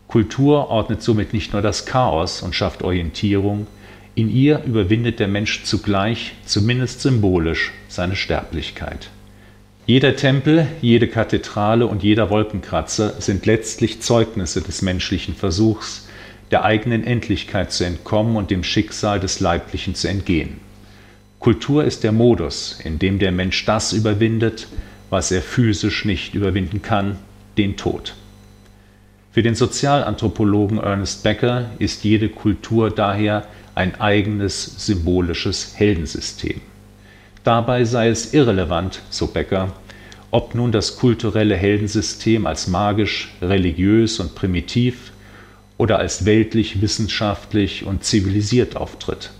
Kultur 0.07 0.69
ordnet 0.69 1.01
somit 1.01 1.33
nicht 1.33 1.53
nur 1.53 1.61
das 1.61 1.85
Chaos 1.85 2.41
und 2.41 2.55
schafft 2.55 2.83
Orientierung, 2.83 3.67
in 4.15 4.29
ihr 4.29 4.63
überwindet 4.63 5.19
der 5.19 5.27
Mensch 5.27 5.63
zugleich, 5.63 6.33
zumindest 6.45 7.01
symbolisch, 7.01 7.71
seine 7.87 8.15
Sterblichkeit. 8.15 9.09
Jeder 9.87 10.17
Tempel, 10.17 10.67
jede 10.81 11.07
Kathedrale 11.07 11.87
und 11.87 12.03
jeder 12.03 12.29
Wolkenkratzer 12.29 13.21
sind 13.21 13.45
letztlich 13.45 14.01
Zeugnisse 14.01 14.61
des 14.61 14.81
menschlichen 14.81 15.33
Versuchs, 15.33 16.09
der 16.51 16.65
eigenen 16.65 17.05
Endlichkeit 17.05 17.71
zu 17.71 17.85
entkommen 17.85 18.35
und 18.35 18.51
dem 18.51 18.65
Schicksal 18.65 19.21
des 19.21 19.39
Leiblichen 19.39 19.95
zu 19.95 20.09
entgehen. 20.09 20.59
Kultur 21.39 21.85
ist 21.85 22.03
der 22.03 22.11
Modus, 22.11 22.81
in 22.83 22.99
dem 22.99 23.17
der 23.17 23.31
Mensch 23.31 23.63
das 23.63 23.93
überwindet, 23.93 24.67
was 25.09 25.31
er 25.31 25.41
physisch 25.41 26.03
nicht 26.03 26.35
überwinden 26.35 26.81
kann, 26.81 27.17
den 27.57 27.77
Tod. 27.77 28.13
Für 29.31 29.41
den 29.41 29.55
Sozialanthropologen 29.55 30.79
Ernest 30.79 31.23
Becker 31.23 31.69
ist 31.79 32.03
jede 32.03 32.27
Kultur 32.27 32.89
daher 32.89 33.47
ein 33.73 34.01
eigenes 34.01 34.85
symbolisches 34.85 35.75
Heldensystem. 35.77 36.59
Dabei 37.47 37.85
sei 37.85 38.09
es 38.09 38.33
irrelevant, 38.33 39.01
so 39.09 39.27
Becker, 39.27 39.71
ob 40.31 40.53
nun 40.53 40.73
das 40.73 40.97
kulturelle 40.97 41.55
Heldensystem 41.55 42.45
als 42.45 42.67
magisch, 42.67 43.33
religiös 43.41 44.19
und 44.19 44.35
primitiv 44.35 45.13
oder 45.77 45.97
als 45.97 46.25
weltlich, 46.25 46.81
wissenschaftlich 46.81 47.85
und 47.85 48.03
zivilisiert 48.03 48.75
auftritt. 48.75 49.31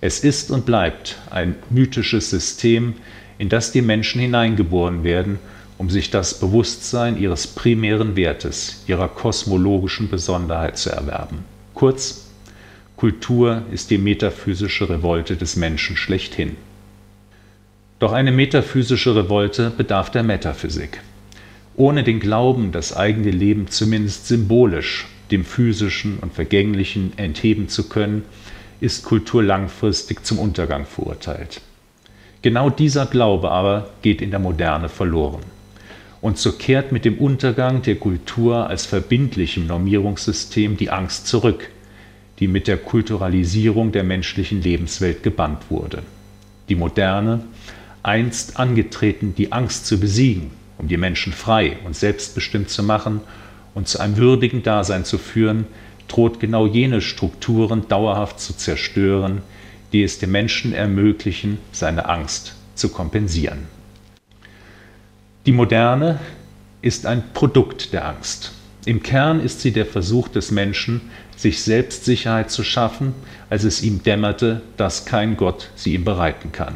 Es 0.00 0.20
ist 0.20 0.50
und 0.50 0.64
bleibt 0.64 1.18
ein 1.28 1.54
mythisches 1.68 2.30
System, 2.30 2.94
in 3.36 3.50
das 3.50 3.72
die 3.72 3.82
Menschen 3.82 4.22
hineingeboren 4.22 5.04
werden 5.04 5.38
um 5.76 5.90
sich 5.90 6.10
das 6.10 6.40
Bewusstsein 6.40 7.18
ihres 7.18 7.46
primären 7.46 8.16
Wertes, 8.16 8.84
ihrer 8.86 9.08
kosmologischen 9.08 10.08
Besonderheit 10.08 10.78
zu 10.78 10.90
erwerben. 10.90 11.44
Kurz, 11.74 12.30
Kultur 12.96 13.64
ist 13.70 13.90
die 13.90 13.98
metaphysische 13.98 14.88
Revolte 14.88 15.36
des 15.36 15.56
Menschen 15.56 15.96
schlechthin. 15.98 16.56
Doch 18.00 18.12
eine 18.12 18.32
metaphysische 18.32 19.14
Revolte 19.14 19.68
bedarf 19.68 20.10
der 20.10 20.22
Metaphysik. 20.22 21.02
Ohne 21.76 22.02
den 22.02 22.18
Glauben, 22.18 22.72
das 22.72 22.96
eigene 22.96 23.30
Leben 23.30 23.68
zumindest 23.68 24.26
symbolisch 24.26 25.06
dem 25.30 25.44
physischen 25.44 26.18
und 26.18 26.32
vergänglichen 26.32 27.12
entheben 27.18 27.68
zu 27.68 27.90
können, 27.90 28.24
ist 28.80 29.04
Kultur 29.04 29.42
langfristig 29.42 30.24
zum 30.24 30.38
Untergang 30.38 30.86
verurteilt. 30.86 31.60
Genau 32.40 32.70
dieser 32.70 33.04
Glaube 33.04 33.50
aber 33.50 33.90
geht 34.00 34.22
in 34.22 34.30
der 34.30 34.40
Moderne 34.40 34.88
verloren 34.88 35.42
und 36.22 36.38
so 36.38 36.52
kehrt 36.52 36.92
mit 36.92 37.04
dem 37.04 37.18
Untergang 37.18 37.82
der 37.82 37.96
Kultur 37.96 38.66
als 38.66 38.86
verbindlichem 38.86 39.66
Normierungssystem 39.66 40.78
die 40.78 40.88
Angst 40.88 41.26
zurück, 41.26 41.68
die 42.38 42.48
mit 42.48 42.66
der 42.66 42.78
Kulturalisierung 42.78 43.92
der 43.92 44.04
menschlichen 44.04 44.62
Lebenswelt 44.62 45.22
gebannt 45.22 45.64
wurde. 45.68 46.02
Die 46.70 46.76
Moderne, 46.76 47.44
einst 48.02 48.58
angetreten, 48.58 49.34
die 49.36 49.52
Angst 49.52 49.86
zu 49.86 49.98
besiegen, 49.98 50.50
um 50.78 50.88
die 50.88 50.96
Menschen 50.96 51.32
frei 51.32 51.76
und 51.84 51.96
selbstbestimmt 51.96 52.70
zu 52.70 52.82
machen 52.82 53.20
und 53.74 53.88
zu 53.88 54.00
einem 54.00 54.16
würdigen 54.16 54.62
Dasein 54.62 55.04
zu 55.04 55.18
führen, 55.18 55.66
droht 56.08 56.40
genau 56.40 56.66
jene 56.66 57.00
Strukturen 57.00 57.86
dauerhaft 57.88 58.40
zu 58.40 58.56
zerstören, 58.56 59.42
die 59.92 60.02
es 60.02 60.18
dem 60.18 60.32
Menschen 60.32 60.72
ermöglichen, 60.72 61.58
seine 61.72 62.08
Angst 62.08 62.54
zu 62.74 62.88
kompensieren. 62.88 63.66
Die 65.46 65.52
Moderne 65.52 66.18
ist 66.82 67.06
ein 67.06 67.22
Produkt 67.32 67.92
der 67.92 68.06
Angst. 68.06 68.52
Im 68.86 69.02
Kern 69.02 69.40
ist 69.40 69.60
sie 69.60 69.72
der 69.72 69.86
Versuch 69.86 70.28
des 70.28 70.50
Menschen, 70.50 71.00
sich 71.36 71.62
selbst 71.62 72.04
Sicherheit 72.04 72.50
zu 72.50 72.64
schaffen, 72.64 73.14
als 73.48 73.64
es 73.64 73.82
ihm 73.82 74.02
dämmerte, 74.02 74.62
dass 74.76 75.04
kein 75.04 75.36
Gott 75.36 75.70
sie 75.76 75.94
ihm 75.94 76.04
bereiten 76.04 76.52
kann. 76.52 76.74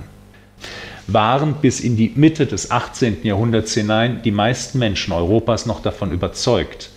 Waren 1.06 1.56
bis 1.61 1.80
in 1.80 1.96
die 1.96 2.12
Mitte 2.14 2.46
des 2.46 2.70
18. 2.70 3.18
Jahrhunderts 3.25 3.75
hinein 3.75 4.23
die 4.23 4.30
meisten 4.30 4.78
Menschen 4.78 5.12
Europas 5.12 5.66
noch 5.66 5.82
davon 5.82 6.12
überzeugt, 6.12 6.90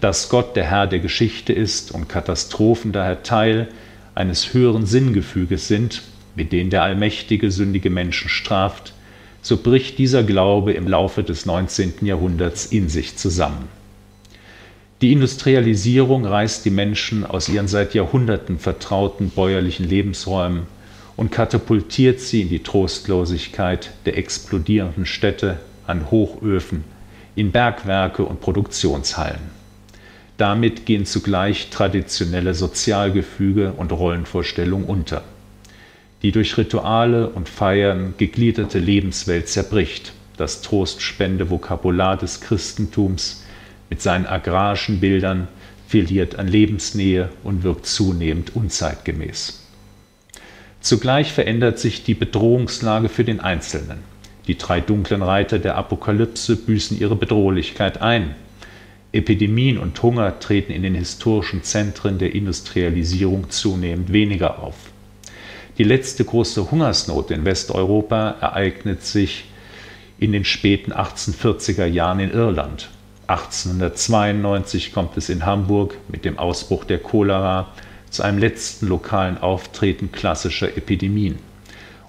dass 0.00 0.28
Gott 0.28 0.56
der 0.56 0.64
Herr 0.64 0.88
der 0.88 0.98
Geschichte 0.98 1.52
ist 1.52 1.92
und 1.92 2.08
Katastrophen 2.08 2.90
daher 2.90 3.22
Teil 3.22 3.68
eines 4.16 4.52
höheren 4.52 4.84
Sinngefüges 4.84 5.68
sind, 5.68 6.02
mit 6.34 6.50
denen 6.50 6.70
der 6.70 6.82
allmächtige 6.82 7.52
sündige 7.52 7.88
Menschen 7.88 8.28
straft, 8.28 8.94
so 9.42 9.56
bricht 9.56 9.98
dieser 9.98 10.24
Glaube 10.24 10.72
im 10.72 10.88
Laufe 10.88 11.22
des 11.22 11.46
19. 11.46 11.94
Jahrhunderts 12.02 12.66
in 12.66 12.88
sich 12.88 13.16
zusammen. 13.16 13.68
Die 15.02 15.12
Industrialisierung 15.12 16.24
reißt 16.24 16.64
die 16.64 16.70
Menschen 16.70 17.24
aus 17.24 17.48
ihren 17.48 17.68
seit 17.68 17.94
Jahrhunderten 17.94 18.58
vertrauten 18.58 19.30
bäuerlichen 19.30 19.88
Lebensräumen 19.88 20.62
und 21.16 21.30
katapultiert 21.30 22.20
sie 22.20 22.42
in 22.42 22.48
die 22.48 22.62
Trostlosigkeit 22.62 23.90
der 24.06 24.16
explodierenden 24.16 25.06
Städte, 25.06 25.58
an 25.86 26.10
Hochöfen, 26.10 26.84
in 27.34 27.50
Bergwerke 27.50 28.24
und 28.24 28.40
Produktionshallen. 28.40 29.62
Damit 30.38 30.86
gehen 30.86 31.06
zugleich 31.06 31.70
traditionelle 31.70 32.54
Sozialgefüge 32.54 33.72
und 33.72 33.92
Rollenvorstellungen 33.92 34.86
unter 34.86 35.22
die 36.22 36.30
durch 36.30 36.56
Rituale 36.56 37.28
und 37.28 37.48
Feiern 37.48 38.14
gegliederte 38.16 38.78
Lebenswelt 38.78 39.48
zerbricht, 39.48 40.12
das 40.36 40.62
trostspende 40.62 41.50
Vokabular 41.50 42.16
des 42.16 42.40
Christentums 42.40 43.44
mit 43.90 44.00
seinen 44.00 44.26
agrarischen 44.26 45.00
Bildern 45.00 45.48
verliert 45.88 46.38
an 46.38 46.48
Lebensnähe 46.48 47.28
und 47.44 47.64
wirkt 47.64 47.86
zunehmend 47.86 48.56
unzeitgemäß. 48.56 49.61
Zugleich 50.82 51.32
verändert 51.32 51.78
sich 51.78 52.02
die 52.02 52.14
Bedrohungslage 52.14 53.08
für 53.08 53.22
den 53.22 53.38
Einzelnen. 53.38 53.98
Die 54.48 54.58
drei 54.58 54.80
dunklen 54.80 55.22
Reiter 55.22 55.60
der 55.60 55.76
Apokalypse 55.76 56.56
büßen 56.56 56.98
ihre 56.98 57.14
Bedrohlichkeit 57.14 58.02
ein. 58.02 58.34
Epidemien 59.12 59.78
und 59.78 60.02
Hunger 60.02 60.40
treten 60.40 60.72
in 60.72 60.82
den 60.82 60.96
historischen 60.96 61.62
Zentren 61.62 62.18
der 62.18 62.34
Industrialisierung 62.34 63.48
zunehmend 63.48 64.12
weniger 64.12 64.60
auf. 64.60 64.74
Die 65.78 65.84
letzte 65.84 66.24
große 66.24 66.72
Hungersnot 66.72 67.30
in 67.30 67.44
Westeuropa 67.44 68.36
ereignet 68.40 69.04
sich 69.04 69.44
in 70.18 70.32
den 70.32 70.44
späten 70.44 70.92
1840er 70.92 71.86
Jahren 71.86 72.18
in 72.18 72.32
Irland. 72.32 72.90
1892 73.28 74.92
kommt 74.92 75.16
es 75.16 75.28
in 75.28 75.46
Hamburg 75.46 75.96
mit 76.08 76.24
dem 76.24 76.40
Ausbruch 76.40 76.82
der 76.82 76.98
Cholera 76.98 77.68
zu 78.12 78.22
einem 78.22 78.38
letzten 78.38 78.86
lokalen 78.86 79.38
Auftreten 79.38 80.12
klassischer 80.12 80.76
Epidemien. 80.76 81.38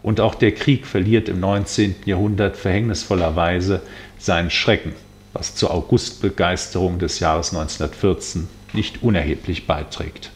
Und 0.03 0.19
auch 0.19 0.35
der 0.35 0.51
Krieg 0.51 0.85
verliert 0.85 1.29
im 1.29 1.39
19. 1.39 1.95
Jahrhundert 2.05 2.57
verhängnisvollerweise 2.57 3.81
seinen 4.19 4.49
Schrecken, 4.51 4.93
was 5.31 5.55
zur 5.55 5.73
Augustbegeisterung 5.73 6.99
des 6.99 7.19
Jahres 7.19 7.51
1914 7.53 8.47
nicht 8.73 9.01
unerheblich 9.01 9.65
beiträgt. 9.65 10.31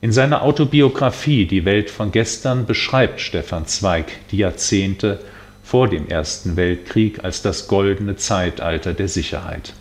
In 0.00 0.12
seiner 0.12 0.42
Autobiografie 0.42 1.46
Die 1.46 1.64
Welt 1.64 1.90
von 1.90 2.12
gestern 2.12 2.66
beschreibt 2.66 3.20
Stefan 3.20 3.66
Zweig 3.66 4.06
die 4.30 4.38
Jahrzehnte 4.38 5.20
vor 5.64 5.88
dem 5.88 6.08
Ersten 6.08 6.56
Weltkrieg 6.56 7.24
als 7.24 7.42
das 7.42 7.66
goldene 7.66 8.16
Zeitalter 8.16 8.94
der 8.94 9.08
Sicherheit. 9.08 9.74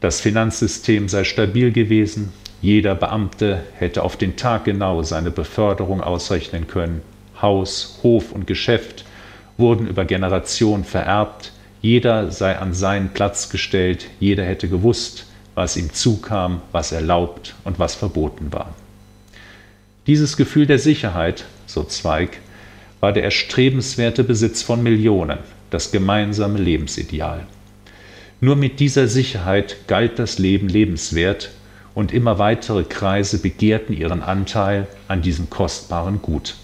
Das 0.00 0.20
Finanzsystem 0.20 1.08
sei 1.08 1.22
stabil 1.22 1.70
gewesen, 1.70 2.32
jeder 2.62 2.94
Beamte 2.94 3.60
hätte 3.74 4.04
auf 4.04 4.16
den 4.16 4.36
Tag 4.36 4.64
genau 4.64 5.02
seine 5.02 5.32
Beförderung 5.32 6.00
ausrechnen 6.00 6.68
können, 6.68 7.02
Haus, 7.42 7.98
Hof 8.04 8.30
und 8.30 8.46
Geschäft 8.46 9.04
wurden 9.58 9.88
über 9.88 10.04
Generationen 10.04 10.84
vererbt, 10.84 11.52
jeder 11.82 12.30
sei 12.30 12.56
an 12.56 12.72
seinen 12.72 13.08
Platz 13.10 13.50
gestellt, 13.50 14.06
jeder 14.20 14.44
hätte 14.44 14.68
gewusst, 14.68 15.26
was 15.56 15.76
ihm 15.76 15.92
zukam, 15.92 16.62
was 16.70 16.92
erlaubt 16.92 17.56
und 17.64 17.80
was 17.80 17.96
verboten 17.96 18.52
war. 18.52 18.72
Dieses 20.06 20.36
Gefühl 20.36 20.66
der 20.66 20.78
Sicherheit, 20.78 21.44
so 21.66 21.82
Zweig, 21.82 22.38
war 23.00 23.12
der 23.12 23.24
erstrebenswerte 23.24 24.22
Besitz 24.22 24.62
von 24.62 24.82
Millionen, 24.84 25.38
das 25.70 25.90
gemeinsame 25.90 26.60
Lebensideal. 26.60 27.44
Nur 28.40 28.54
mit 28.54 28.78
dieser 28.78 29.08
Sicherheit 29.08 29.76
galt 29.88 30.20
das 30.20 30.38
Leben 30.38 30.68
lebenswert 30.68 31.50
und 31.94 32.12
immer 32.12 32.38
weitere 32.38 32.84
Kreise 32.84 33.38
begehrten 33.38 33.92
ihren 33.92 34.22
Anteil 34.22 34.86
an 35.08 35.22
diesem 35.22 35.50
kostbaren 35.50 36.22
Gut. 36.22 36.54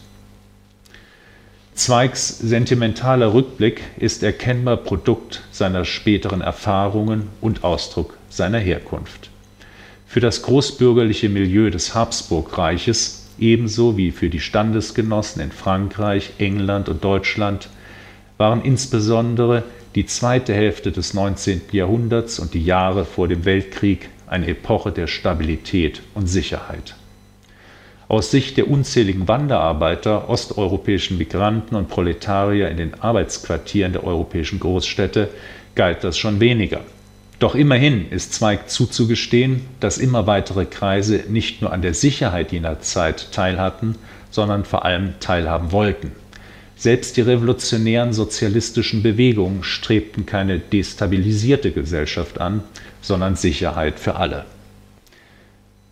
Zweigs 1.75 2.39
sentimentaler 2.39 3.33
Rückblick 3.35 3.83
ist 3.99 4.23
erkennbar 4.25 4.79
Produkt 4.79 5.43
seiner 5.53 5.85
späteren 5.85 6.41
Erfahrungen 6.41 7.29
und 7.41 7.63
Ausdruck 7.63 8.17
seiner 8.31 8.59
Herkunft. 8.59 9.31
Für 10.07 10.21
das 10.21 10.43
großbürgerliche 10.43 11.29
Milieu 11.29 11.71
des 11.71 11.95
Habsburgreiches, 11.95 13.29
ebenso 13.39 13.97
wie 13.97 14.11
für 14.11 14.29
die 14.29 14.41
Standesgenossen 14.41 15.41
in 15.41 15.53
Frankreich, 15.53 16.33
England 16.39 16.89
und 16.89 17.05
Deutschland, 17.05 17.69
waren 18.39 18.63
insbesondere 18.63 19.63
die 19.95 20.07
zweite 20.07 20.55
Hälfte 20.55 20.91
des 20.91 21.15
19. 21.15 21.61
Jahrhunderts 21.73 22.39
und 22.39 22.55
die 22.55 22.65
Jahre 22.65 23.05
vor 23.05 23.29
dem 23.29 23.45
Weltkrieg 23.45 24.09
eine 24.31 24.49
Epoche 24.49 24.93
der 24.93 25.07
Stabilität 25.07 26.03
und 26.15 26.27
Sicherheit. 26.27 26.95
Aus 28.09 28.31
Sicht 28.31 28.57
der 28.57 28.71
unzähligen 28.71 29.29
Wanderarbeiter, 29.29 30.31
osteuropäischen 30.31 31.19
Migranten 31.19 31.75
und 31.75 31.89
Proletarier 31.89 32.71
in 32.71 32.79
den 32.79 32.95
Arbeitsquartieren 33.01 33.93
der 33.93 34.05
europäischen 34.05 34.61
Großstädte 34.61 35.29
galt 35.75 36.05
das 36.05 36.17
schon 36.17 36.41
weniger. 36.41 36.81
Doch 37.39 37.55
immerhin 37.55 38.11
ist 38.11 38.33
Zweig 38.33 38.69
zuzugestehen, 38.71 39.67
dass 39.79 39.99
immer 39.99 40.27
weitere 40.27 40.65
Kreise 40.65 41.25
nicht 41.29 41.61
nur 41.61 41.73
an 41.73 41.83
der 41.83 41.95
Sicherheit 41.95 42.51
jener 42.51 42.81
Zeit 42.81 43.31
teilhatten, 43.31 43.95
sondern 44.31 44.65
vor 44.65 44.85
allem 44.85 45.15
teilhaben 45.21 45.71
wollten. 45.71 46.13
Selbst 46.79 47.17
die 47.17 47.23
revolutionären 47.23 48.13
sozialistischen 48.13 49.03
Bewegungen 49.03 49.65
strebten 49.65 50.27
keine 50.27 50.61
destabilisierte 50.61 51.73
Gesellschaft 51.73 52.41
an, 52.41 52.63
sondern 53.03 53.35
Sicherheit 53.35 53.99
für 53.99 54.15
alle. 54.15 54.45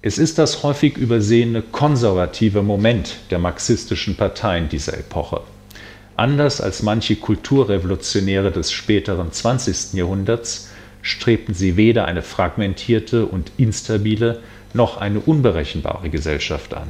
Es 0.01 0.19
ist 0.19 0.39
das 0.39 0.63
häufig 0.63 0.97
übersehene 0.97 1.61
konservative 1.61 2.63
Moment 2.63 3.17
der 3.33 3.41
marxistischen 3.41 4.17
Parteien 4.17 4.69
dieser 4.69 4.97
Epoche. 4.97 5.41
Anders 6.17 6.61
als 6.61 6.85
manche 6.85 7.17
Kulturrevolutionäre 7.17 8.53
des 8.53 8.71
späteren 8.71 9.33
20. 9.33 9.95
Jahrhunderts 9.95 10.71
strebten 11.03 11.55
sie 11.55 11.77
weder 11.77 12.05
eine 12.05 12.23
fragmentierte 12.23 13.27
und 13.27 13.51
instabile 13.57 14.41
noch 14.73 14.99
eine 14.99 15.19
unberechenbare 15.19 16.11
Gesellschaft 16.11 16.75
an. 16.75 16.87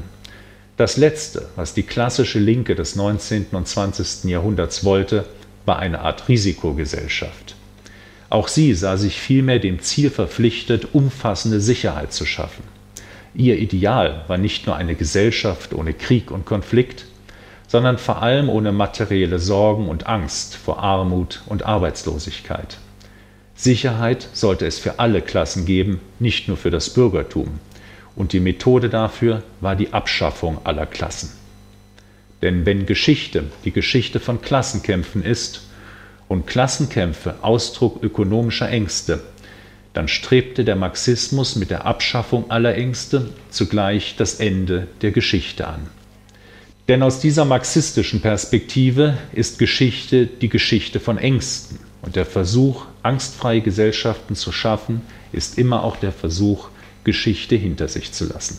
Das 0.76 0.98
Letzte, 0.98 1.48
was 1.56 1.72
die 1.72 1.84
klassische 1.84 2.38
Linke 2.38 2.74
des 2.74 2.96
19. 2.96 3.46
und 3.52 3.66
20. 3.66 4.24
Jahrhunderts 4.24 4.84
wollte, 4.84 5.24
war 5.64 5.78
eine 5.78 6.00
Art 6.00 6.28
Risikogesellschaft. 6.28 7.56
Auch 8.28 8.48
sie 8.48 8.74
sah 8.74 8.98
sich 8.98 9.18
vielmehr 9.18 9.58
dem 9.58 9.80
Ziel 9.80 10.10
verpflichtet, 10.10 10.88
umfassende 10.92 11.62
Sicherheit 11.62 12.12
zu 12.12 12.26
schaffen. 12.26 12.62
Ihr 13.34 13.58
Ideal 13.58 14.24
war 14.28 14.36
nicht 14.36 14.66
nur 14.66 14.76
eine 14.76 14.96
Gesellschaft 14.96 15.72
ohne 15.72 15.94
Krieg 15.94 16.30
und 16.30 16.44
Konflikt, 16.44 17.06
sondern 17.68 17.96
vor 17.96 18.20
allem 18.20 18.50
ohne 18.50 18.70
materielle 18.70 19.38
Sorgen 19.38 19.88
und 19.88 20.06
Angst 20.06 20.56
vor 20.56 20.80
Armut 20.80 21.42
und 21.46 21.64
Arbeitslosigkeit. 21.64 22.76
Sicherheit 23.54 24.28
sollte 24.34 24.66
es 24.66 24.78
für 24.78 24.98
alle 24.98 25.22
Klassen 25.22 25.64
geben, 25.64 26.00
nicht 26.18 26.48
nur 26.48 26.58
für 26.58 26.70
das 26.70 26.90
Bürgertum 26.90 27.60
und 28.16 28.32
die 28.32 28.40
Methode 28.40 28.88
dafür 28.88 29.42
war 29.60 29.76
die 29.76 29.92
Abschaffung 29.92 30.58
aller 30.64 30.86
Klassen. 30.86 31.30
Denn 32.42 32.66
wenn 32.66 32.86
Geschichte 32.86 33.44
die 33.64 33.72
Geschichte 33.72 34.20
von 34.20 34.42
Klassenkämpfen 34.42 35.22
ist 35.22 35.62
und 36.28 36.46
Klassenkämpfe 36.46 37.36
Ausdruck 37.42 38.02
ökonomischer 38.02 38.68
Ängste, 38.68 39.22
dann 39.92 40.08
strebte 40.08 40.64
der 40.64 40.76
Marxismus 40.76 41.56
mit 41.56 41.70
der 41.70 41.86
Abschaffung 41.86 42.50
aller 42.50 42.74
Ängste 42.74 43.30
zugleich 43.50 44.16
das 44.16 44.34
Ende 44.34 44.88
der 45.00 45.10
Geschichte 45.10 45.66
an. 45.66 45.86
Denn 46.88 47.02
aus 47.02 47.20
dieser 47.20 47.44
marxistischen 47.44 48.20
Perspektive 48.20 49.16
ist 49.32 49.58
Geschichte 49.58 50.26
die 50.26 50.48
Geschichte 50.48 51.00
von 51.00 51.18
Ängsten 51.18 51.78
und 52.02 52.14
der 52.14 52.26
Versuch, 52.26 52.84
angstfreie 53.02 53.60
Gesellschaften 53.60 54.36
zu 54.36 54.52
schaffen, 54.52 55.00
ist 55.32 55.58
immer 55.58 55.82
auch 55.82 55.96
der 55.96 56.12
Versuch, 56.12 56.68
Geschichte 57.06 57.54
hinter 57.54 57.86
sich 57.86 58.10
zu 58.10 58.26
lassen. 58.26 58.58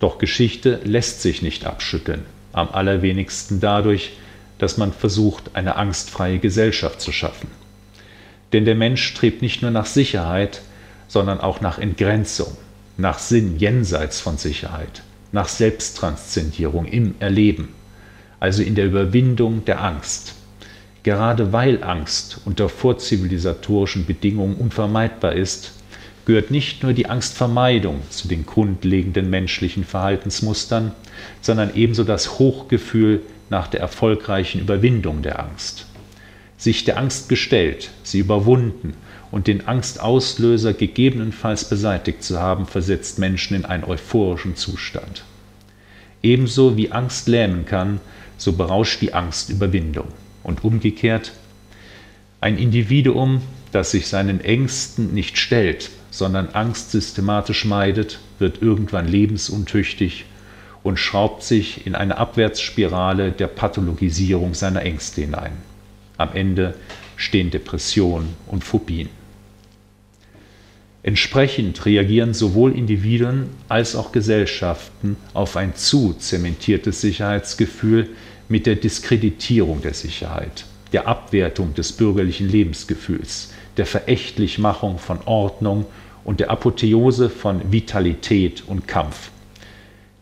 Doch 0.00 0.16
Geschichte 0.16 0.80
lässt 0.82 1.20
sich 1.20 1.42
nicht 1.42 1.66
abschütteln, 1.66 2.22
am 2.54 2.70
allerwenigsten 2.70 3.60
dadurch, 3.60 4.12
dass 4.56 4.78
man 4.78 4.94
versucht, 4.94 5.50
eine 5.52 5.76
angstfreie 5.76 6.38
Gesellschaft 6.38 7.02
zu 7.02 7.12
schaffen. 7.12 7.50
Denn 8.54 8.64
der 8.64 8.76
Mensch 8.76 9.02
strebt 9.02 9.42
nicht 9.42 9.60
nur 9.60 9.70
nach 9.70 9.84
Sicherheit, 9.84 10.62
sondern 11.06 11.38
auch 11.38 11.60
nach 11.60 11.78
Entgrenzung, 11.78 12.56
nach 12.96 13.18
Sinn 13.18 13.58
jenseits 13.58 14.18
von 14.18 14.38
Sicherheit, 14.38 15.02
nach 15.32 15.48
Selbsttranszendierung 15.48 16.86
im 16.86 17.14
Erleben, 17.18 17.68
also 18.40 18.62
in 18.62 18.74
der 18.74 18.86
Überwindung 18.86 19.66
der 19.66 19.84
Angst. 19.84 20.34
Gerade 21.02 21.52
weil 21.52 21.84
Angst 21.84 22.40
unter 22.46 22.70
vorzivilisatorischen 22.70 24.06
Bedingungen 24.06 24.56
unvermeidbar 24.56 25.34
ist, 25.34 25.72
gehört 26.24 26.50
nicht 26.50 26.82
nur 26.82 26.92
die 26.92 27.06
Angstvermeidung 27.06 28.02
zu 28.10 28.28
den 28.28 28.46
grundlegenden 28.46 29.28
menschlichen 29.28 29.84
Verhaltensmustern, 29.84 30.92
sondern 31.40 31.74
ebenso 31.74 32.04
das 32.04 32.38
Hochgefühl 32.38 33.20
nach 33.50 33.68
der 33.68 33.80
erfolgreichen 33.80 34.60
Überwindung 34.60 35.22
der 35.22 35.40
Angst. 35.40 35.86
Sich 36.56 36.84
der 36.84 36.96
Angst 36.96 37.28
gestellt, 37.28 37.90
sie 38.04 38.20
überwunden 38.20 38.94
und 39.32 39.46
den 39.46 39.66
Angstauslöser 39.66 40.74
gegebenenfalls 40.74 41.68
beseitigt 41.68 42.22
zu 42.22 42.38
haben, 42.38 42.66
versetzt 42.66 43.18
Menschen 43.18 43.56
in 43.56 43.64
einen 43.64 43.84
euphorischen 43.84 44.56
Zustand. 44.56 45.24
Ebenso 46.22 46.76
wie 46.76 46.92
Angst 46.92 47.26
lähmen 47.26 47.66
kann, 47.66 48.00
so 48.36 48.52
berauscht 48.52 49.00
die 49.00 49.12
Angst 49.12 49.50
Überwindung. 49.50 50.08
Und 50.44 50.64
umgekehrt, 50.64 51.32
ein 52.40 52.58
Individuum, 52.58 53.40
das 53.72 53.92
sich 53.92 54.06
seinen 54.06 54.40
Ängsten 54.40 55.14
nicht 55.14 55.38
stellt, 55.38 55.90
sondern 56.12 56.50
Angst 56.50 56.92
systematisch 56.92 57.64
meidet, 57.64 58.20
wird 58.38 58.60
irgendwann 58.60 59.08
lebensuntüchtig 59.08 60.26
und 60.82 60.98
schraubt 60.98 61.42
sich 61.42 61.86
in 61.86 61.94
eine 61.94 62.18
Abwärtsspirale 62.18 63.32
der 63.32 63.46
Pathologisierung 63.46 64.54
seiner 64.54 64.82
Ängste 64.82 65.22
hinein. 65.22 65.52
Am 66.18 66.34
Ende 66.34 66.74
stehen 67.16 67.50
Depressionen 67.50 68.34
und 68.46 68.62
Phobien. 68.62 69.08
Entsprechend 71.02 71.84
reagieren 71.86 72.34
sowohl 72.34 72.76
Individuen 72.76 73.48
als 73.68 73.96
auch 73.96 74.12
Gesellschaften 74.12 75.16
auf 75.32 75.56
ein 75.56 75.74
zu 75.74 76.12
zementiertes 76.12 77.00
Sicherheitsgefühl 77.00 78.10
mit 78.48 78.66
der 78.66 78.76
Diskreditierung 78.76 79.80
der 79.80 79.94
Sicherheit, 79.94 80.66
der 80.92 81.08
Abwertung 81.08 81.74
des 81.74 81.92
bürgerlichen 81.92 82.48
Lebensgefühls, 82.48 83.51
der 83.76 83.86
Verächtlichmachung 83.86 84.98
von 84.98 85.18
Ordnung 85.24 85.86
und 86.24 86.40
der 86.40 86.50
Apotheose 86.50 87.30
von 87.30 87.72
Vitalität 87.72 88.64
und 88.66 88.86
Kampf. 88.86 89.30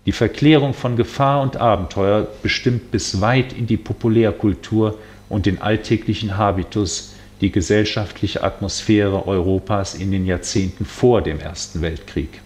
Die 0.07 0.13
Verklärung 0.13 0.73
von 0.73 0.97
Gefahr 0.97 1.43
und 1.43 1.57
Abenteuer 1.59 2.27
bestimmt 2.43 2.91
bis 2.91 3.21
weit 3.21 3.53
in 3.53 3.67
die 3.67 3.77
Populärkultur 3.77 4.99
und 5.29 5.47
den 5.47 5.61
alltäglichen 5.61 6.37
Habitus 6.37 7.15
die 7.41 7.51
gesellschaftliche 7.51 8.43
Atmosphäre 8.43 9.27
Europas 9.27 9.95
in 9.95 10.11
den 10.11 10.27
Jahrzehnten 10.27 10.85
vor 10.85 11.23
dem 11.23 11.41
Ersten 11.41 11.81
Weltkrieg. 11.81 12.41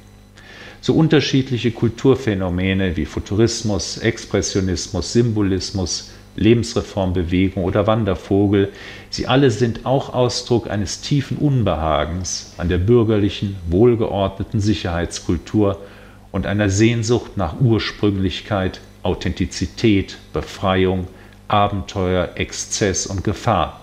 So 0.80 0.94
unterschiedliche 0.94 1.70
Kulturphänomene 1.70 2.96
wie 2.96 3.06
Futurismus, 3.06 3.98
Expressionismus, 3.98 5.12
Symbolismus, 5.12 6.10
Lebensreformbewegung 6.36 7.64
oder 7.64 7.86
Wandervogel, 7.86 8.72
sie 9.10 9.26
alle 9.26 9.50
sind 9.50 9.86
auch 9.86 10.12
Ausdruck 10.12 10.68
eines 10.68 11.00
tiefen 11.00 11.36
Unbehagens 11.36 12.54
an 12.58 12.68
der 12.68 12.78
bürgerlichen, 12.78 13.56
wohlgeordneten 13.68 14.60
Sicherheitskultur 14.60 15.80
und 16.32 16.46
einer 16.46 16.68
Sehnsucht 16.68 17.36
nach 17.36 17.60
Ursprünglichkeit, 17.60 18.80
Authentizität, 19.02 20.18
Befreiung, 20.32 21.06
Abenteuer, 21.46 22.30
Exzess 22.34 23.06
und 23.06 23.22
Gefahr, 23.22 23.80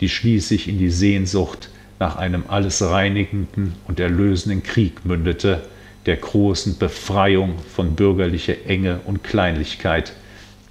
die 0.00 0.08
schließlich 0.08 0.68
in 0.68 0.78
die 0.78 0.90
Sehnsucht 0.90 1.70
nach 1.98 2.16
einem 2.16 2.44
alles 2.48 2.82
reinigenden 2.82 3.74
und 3.86 4.00
erlösenden 4.00 4.62
Krieg 4.62 5.04
mündete, 5.04 5.62
der 6.06 6.16
großen 6.16 6.78
Befreiung 6.78 7.54
von 7.74 7.94
bürgerlicher 7.94 8.54
Enge 8.66 9.00
und 9.04 9.24
Kleinlichkeit, 9.24 10.12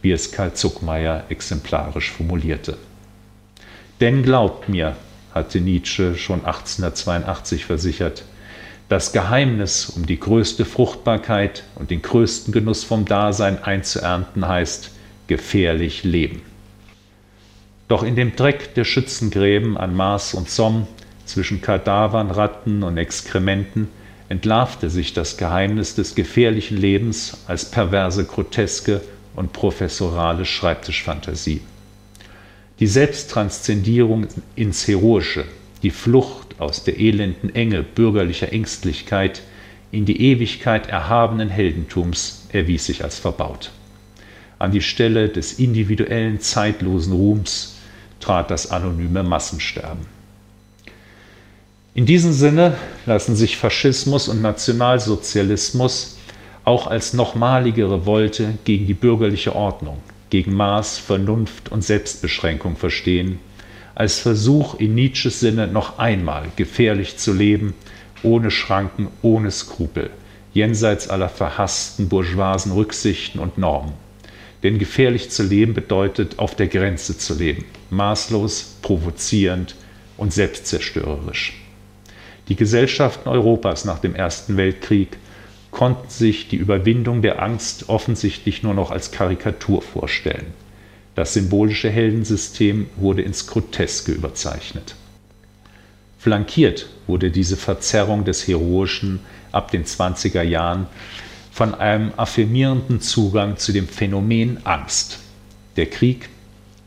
wie 0.08 0.14
es 0.14 0.32
Karl 0.32 0.54
Zuckmeier 0.54 1.26
exemplarisch 1.28 2.12
formulierte. 2.12 2.78
Denn 4.00 4.24
glaubt 4.24 4.70
mir, 4.70 4.96
hatte 5.34 5.60
Nietzsche 5.60 6.16
schon 6.16 6.46
1882 6.46 7.66
versichert, 7.66 8.24
das 8.88 9.12
Geheimnis 9.12 9.90
um 9.90 10.06
die 10.06 10.18
größte 10.18 10.64
Fruchtbarkeit 10.64 11.66
und 11.76 11.92
den 11.92 12.02
größten 12.02 12.54
Genuss 12.54 12.86
vom 12.86 13.04
Dasein 13.04 13.62
einzuernten 13.62 14.48
heißt 14.48 14.92
gefährlich 15.28 16.06
leben. 16.06 16.42
Doch 17.90 18.04
in 18.04 18.16
dem 18.16 18.38
Dreck 18.38 18.76
der 18.76 18.86
Schützengräben 18.86 19.76
an 19.76 19.94
Mars 19.94 20.34
und 20.34 20.50
Somme 20.50 20.88
zwischen 21.26 21.62
Kadavern, 21.62 22.32
Ratten 22.32 22.82
und 22.82 22.98
Exkrementen 22.98 23.90
entlarvte 24.30 24.90
sich 24.90 25.12
das 25.12 25.36
Geheimnis 25.36 25.96
des 25.96 26.16
gefährlichen 26.16 26.78
Lebens 26.78 27.40
als 27.48 27.70
perverse 27.70 28.24
Groteske 28.24 29.02
und 29.38 29.54
professorale 29.54 30.46
Schreibtischfantasie. 30.46 31.62
Die 32.80 32.88
Selbsttranszendierung 32.88 34.26
ins 34.56 34.88
Heroische, 34.88 35.46
die 35.84 35.92
Flucht 35.92 36.60
aus 36.60 36.84
der 36.84 37.00
elenden 37.00 37.54
Enge 37.54 37.84
bürgerlicher 37.84 38.52
Ängstlichkeit 38.52 39.44
in 39.92 40.06
die 40.06 40.22
Ewigkeit 40.22 40.88
erhabenen 40.88 41.50
Heldentums 41.50 42.48
erwies 42.52 42.88
sich 42.88 43.04
als 43.04 43.20
verbaut. 43.20 43.72
An 44.58 44.72
die 44.72 44.82
Stelle 44.82 45.30
des 45.30 45.60
individuellen 45.60 46.40
zeitlosen 46.40 47.14
Ruhms 47.14 47.76
trat 48.20 48.50
das 48.50 48.72
anonyme 48.72 49.22
Massensterben. 49.22 50.08
In 51.94 52.08
diesem 52.08 52.34
Sinne 52.34 52.76
lassen 53.06 53.36
sich 53.36 53.56
Faschismus 53.56 54.30
und 54.30 54.42
Nationalsozialismus 54.42 56.17
auch 56.68 56.86
als 56.88 57.14
nochmalige 57.14 57.90
Revolte 57.90 58.56
gegen 58.66 58.88
die 58.88 58.94
bürgerliche 58.94 59.56
Ordnung, 59.56 60.00
gegen 60.30 60.54
Maß, 60.54 60.98
Vernunft 60.98 61.72
und 61.72 61.82
Selbstbeschränkung 61.82 62.76
verstehen, 62.76 63.40
als 63.96 64.20
Versuch 64.20 64.76
in 64.76 64.94
Nietzsches 64.94 65.40
Sinne 65.40 65.68
noch 65.68 65.98
einmal 65.98 66.44
gefährlich 66.58 67.16
zu 67.18 67.32
leben, 67.32 67.74
ohne 68.22 68.52
Schranken, 68.52 69.08
ohne 69.22 69.50
Skrupel, 69.50 70.10
jenseits 70.54 71.08
aller 71.10 71.30
verhassten 71.30 72.10
bourgeoisen 72.10 72.74
Rücksichten 72.74 73.40
und 73.40 73.58
Normen 73.58 73.94
Denn 74.62 74.78
gefährlich 74.78 75.30
zu 75.30 75.44
leben 75.44 75.74
bedeutet, 75.74 76.38
auf 76.38 76.54
der 76.54 76.68
Grenze 76.68 77.18
zu 77.18 77.34
leben, 77.34 77.64
maßlos, 77.92 78.76
provozierend 78.82 79.76
und 80.18 80.34
selbstzerstörerisch. 80.34 81.62
Die 82.50 82.58
Gesellschaften 82.58 83.30
Europas 83.30 83.86
nach 83.86 84.00
dem 84.00 84.16
Ersten 84.16 84.58
Weltkrieg 84.58 85.18
konnten 85.78 86.10
sich 86.10 86.48
die 86.48 86.56
Überwindung 86.56 87.22
der 87.22 87.40
Angst 87.40 87.88
offensichtlich 87.88 88.64
nur 88.64 88.74
noch 88.74 88.90
als 88.90 89.12
Karikatur 89.12 89.84
vorstellen. 89.84 90.48
Das 91.14 91.36
symbolische 91.36 91.92
Heldensystem 91.92 92.90
wurde 92.96 93.22
ins 93.22 93.46
Groteske 93.46 94.12
überzeichnet. 94.12 94.96
Flankiert 96.18 96.90
wurde 97.06 97.30
diese 97.30 97.58
Verzerrung 97.58 98.26
des 98.26 98.48
Heroischen 98.48 99.20
ab 99.52 99.70
den 99.70 99.86
20er 99.86 100.42
Jahren 100.42 100.88
von 101.52 101.76
einem 101.76 102.12
affirmierenden 102.18 103.00
Zugang 103.00 103.58
zu 103.58 103.72
dem 103.72 103.88
Phänomen 103.88 104.66
Angst. 104.66 105.20
Der 105.76 105.86
Krieg, 105.86 106.30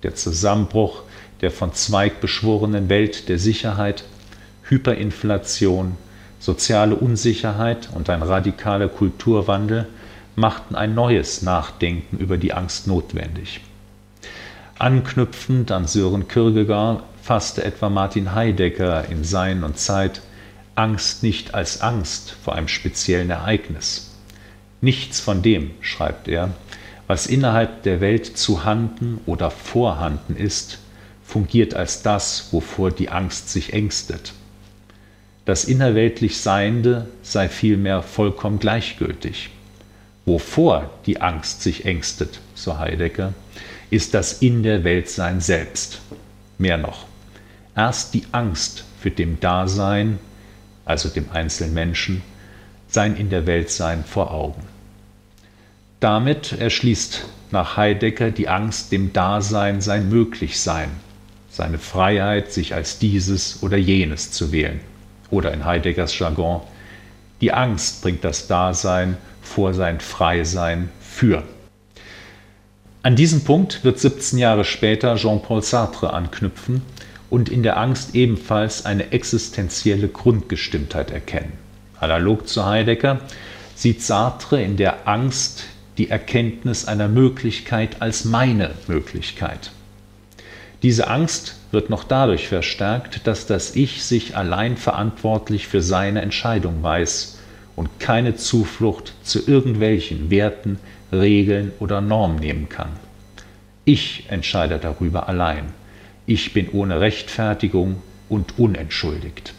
der 0.03 0.17
Zusammenbruch 0.17 1.05
der 1.43 1.53
von 1.53 1.75
Zweig 1.75 2.21
beschworenen 2.21 2.89
Welt 2.89 3.29
der 3.29 3.39
Sicherheit, 3.39 4.03
Hyperinflation, 4.65 5.97
soziale 6.41 6.97
Unsicherheit 6.97 7.89
und 7.95 8.11
ein 8.11 8.23
radikaler 8.23 8.89
Kulturwandel 8.89 9.87
machten 10.35 10.75
ein 10.75 10.95
neues 10.95 11.43
Nachdenken 11.43 12.19
über 12.19 12.37
die 12.37 12.53
Angst 12.53 12.89
notwendig. 12.89 13.61
Anknüpfend 14.79 15.71
an 15.71 15.87
Sören 15.87 16.27
Kierkegaard 16.27 17.05
fasste 17.23 17.63
etwa 17.63 17.89
Martin 17.89 18.35
Heidegger 18.35 19.09
in 19.09 19.23
Sein 19.23 19.63
und 19.63 19.79
Zeit 19.79 20.23
Angst 20.75 21.23
nicht 21.23 21.55
als 21.55 21.81
Angst 21.81 22.35
vor 22.43 22.57
einem 22.57 22.69
speziellen 22.69 23.31
Ereignis, 23.31 24.11
Nichts 24.81 25.21
von 25.21 25.43
dem, 25.43 25.73
schreibt 25.83 26.27
er, 26.27 26.55
was 27.07 27.27
innerhalb 27.27 27.83
der 27.83 28.01
Welt 28.01 28.39
zu 28.39 28.65
handen 28.65 29.21
oder 29.27 29.51
vorhanden 29.51 30.37
ist, 30.37 30.79
fungiert 31.23 31.75
als 31.75 32.03
das, 32.03 32.49
wovor 32.53 32.91
die 32.91 33.11
Angst 33.11 33.51
sich 33.51 33.75
ängstet. 33.75 34.33
Das 35.51 35.65
innerweltlich 35.65 36.39
Seiende 36.39 37.09
sei 37.25 37.49
vielmehr 37.49 38.05
vollkommen 38.05 38.61
gleichgültig. 38.61 39.51
Wovor 40.25 40.89
die 41.07 41.21
Angst 41.21 41.63
sich 41.63 41.87
ängstet, 41.87 42.39
so 42.55 42.79
Heidegger, 42.79 43.35
ist 43.91 44.15
das 44.15 44.43
in 44.43 44.63
der 44.63 44.85
Weltsein 44.85 45.41
selbst. 45.41 46.03
Mehr 46.59 46.77
noch, 46.77 47.05
erst 47.75 48.15
die 48.15 48.23
Angst 48.31 48.85
für 49.01 49.11
dem 49.11 49.41
Dasein, 49.41 50.21
also 50.85 51.09
dem 51.09 51.29
einzelnen 51.33 51.75
Menschen, 51.75 52.23
sein 52.87 53.17
in 53.17 53.29
der 53.29 53.45
Welt 53.49 53.71
sein 53.71 54.05
vor 54.05 54.31
Augen. 54.31 54.63
Damit 55.99 56.53
erschließt 56.53 57.25
nach 57.51 57.77
Heidegger 57.77 58.31
die 58.31 58.47
Angst 58.47 58.93
dem 58.93 59.13
Dasein 59.13 59.81
sein 59.81 60.11
Möglichsein, 60.11 60.91
seine 61.51 61.79
Freiheit, 61.79 62.53
sich 62.53 62.73
als 62.73 63.01
dieses 63.01 63.65
oder 63.65 63.79
jenes 63.79 64.31
zu 64.31 64.53
wählen. 64.53 64.79
Oder 65.31 65.53
in 65.53 65.65
Heideggers 65.65 66.19
Jargon, 66.19 66.61
die 67.41 67.53
Angst 67.53 68.03
bringt 68.03 68.25
das 68.25 68.47
Dasein 68.47 69.17
vor 69.43 69.75
sein 69.75 70.01
Freisein 70.01 70.91
für. 71.01 71.43
An 73.03 73.17
diesen 73.17 73.45
Punkt 73.45 73.83
wird 73.83 73.99
17 73.99 74.39
Jahre 74.39 74.65
später 74.65 75.17
Jean-Paul 75.17 75.63
Sartre 75.63 76.13
anknüpfen 76.13 76.83
und 77.31 77.49
in 77.49 77.63
der 77.63 77.79
Angst 77.79 78.15
ebenfalls 78.15 78.85
eine 78.85 79.13
existenzielle 79.13 80.09
Grundgestimmtheit 80.09 81.11
erkennen. 81.11 81.53
Analog 81.99 82.47
zu 82.47 82.67
Heidegger 82.67 83.21
sieht 83.75 84.03
Sartre 84.03 84.63
in 84.63 84.77
der 84.77 85.09
Angst 85.09 85.65
die 85.97 86.11
Erkenntnis 86.11 86.87
einer 86.87 87.09
Möglichkeit 87.09 88.03
als 88.03 88.25
meine 88.25 88.73
Möglichkeit. 88.87 89.71
Diese 90.83 91.09
Angst 91.09 91.57
wird 91.73 91.91
noch 91.91 92.05
dadurch 92.05 92.49
verstärkt, 92.49 93.27
dass 93.27 93.47
das 93.47 93.77
Ich 93.77 94.03
sich 94.03 94.37
allein 94.37 94.77
verantwortlich 94.77 95.67
für 95.69 95.83
seine 95.83 96.23
Entscheidung 96.23 96.83
weiß 96.83 97.39
und 97.77 98.01
keine 98.01 98.35
Zuflucht 98.37 99.13
zu 99.23 99.47
irgendwelchen 99.47 100.31
Werten, 100.31 100.79
Regeln 101.13 101.73
oder 101.81 102.01
Normen 102.01 102.37
nehmen 102.37 102.69
kann. 102.69 102.91
Ich 103.85 104.25
entscheide 104.29 104.79
darüber 104.79 105.29
allein. 105.29 105.67
Ich 106.27 106.53
bin 106.53 106.69
ohne 106.71 107.01
Rechtfertigung 107.01 108.03
und 108.29 108.59
unentschuldigt. 108.59 109.55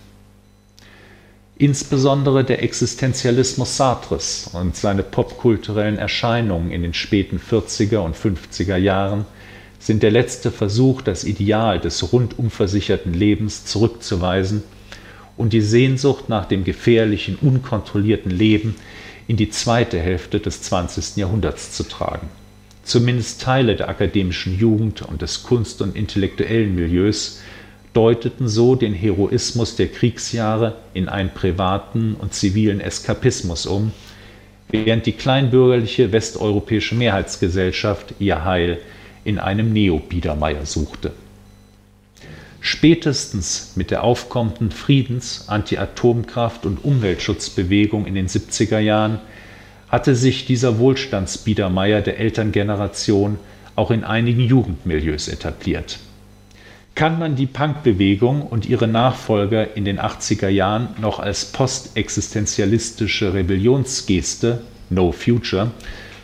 Insbesondere 1.57 2.43
der 2.43 2.63
Existenzialismus 2.63 3.77
Sartres 3.77 4.49
und 4.53 4.75
seine 4.75 5.03
popkulturellen 5.03 5.99
Erscheinungen 5.99 6.71
in 6.71 6.81
den 6.81 6.93
späten 6.95 7.37
40er 7.39 7.97
und 7.97 8.15
50er 8.15 8.77
Jahren 8.77 9.25
sind 9.81 10.03
der 10.03 10.11
letzte 10.11 10.51
Versuch, 10.51 11.01
das 11.01 11.23
Ideal 11.23 11.79
des 11.79 12.13
rundum 12.13 12.51
versicherten 12.51 13.13
Lebens 13.13 13.65
zurückzuweisen 13.65 14.63
und 15.37 15.53
die 15.53 15.61
Sehnsucht 15.61 16.29
nach 16.29 16.45
dem 16.45 16.63
gefährlichen, 16.63 17.37
unkontrollierten 17.41 18.31
Leben 18.31 18.75
in 19.27 19.37
die 19.37 19.49
zweite 19.49 19.99
Hälfte 19.99 20.39
des 20.39 20.61
20. 20.61 21.17
Jahrhunderts 21.17 21.71
zu 21.71 21.83
tragen. 21.83 22.29
Zumindest 22.83 23.41
Teile 23.41 23.75
der 23.75 23.89
akademischen 23.89 24.57
Jugend 24.57 25.01
und 25.01 25.21
des 25.23 25.43
Kunst- 25.43 25.81
und 25.81 25.95
intellektuellen 25.95 26.75
Milieus 26.75 27.41
deuteten 27.93 28.47
so 28.47 28.75
den 28.75 28.93
Heroismus 28.93 29.75
der 29.75 29.87
Kriegsjahre 29.87 30.75
in 30.93 31.09
einen 31.09 31.33
privaten 31.33 32.15
und 32.15 32.33
zivilen 32.33 32.81
Eskapismus 32.81 33.65
um, 33.65 33.91
während 34.69 35.05
die 35.05 35.11
kleinbürgerliche 35.11 36.11
westeuropäische 36.11 36.95
Mehrheitsgesellschaft 36.95 38.13
ihr 38.19 38.45
Heil 38.45 38.77
in 39.23 39.39
einem 39.39 39.73
Neo-Biedermeier 39.73 40.65
suchte. 40.65 41.11
Spätestens 42.59 43.73
mit 43.75 43.89
der 43.91 44.03
aufkommenden 44.03 44.71
Friedens-, 44.71 45.45
Anti-Atomkraft- 45.47 46.65
und 46.65 46.83
Umweltschutzbewegung 46.83 48.05
in 48.05 48.15
den 48.15 48.27
70er 48.27 48.79
Jahren 48.79 49.19
hatte 49.89 50.15
sich 50.15 50.45
dieser 50.45 50.79
Wohlstandsbiedermeier 50.79 52.01
der 52.01 52.19
Elterngeneration 52.19 53.39
auch 53.75 53.91
in 53.91 54.03
einigen 54.03 54.41
Jugendmilieus 54.41 55.27
etabliert 55.27 55.99
kann 56.95 57.19
man 57.19 57.35
die 57.35 57.47
Punkbewegung 57.47 58.41
und 58.41 58.65
ihre 58.65 58.87
Nachfolger 58.87 59.75
in 59.75 59.85
den 59.85 59.99
80er 59.99 60.49
Jahren 60.49 60.89
noch 60.99 61.19
als 61.19 61.45
postexistenzialistische 61.45 63.33
Rebellionsgeste 63.33 64.61
No 64.89 65.11
Future 65.11 65.71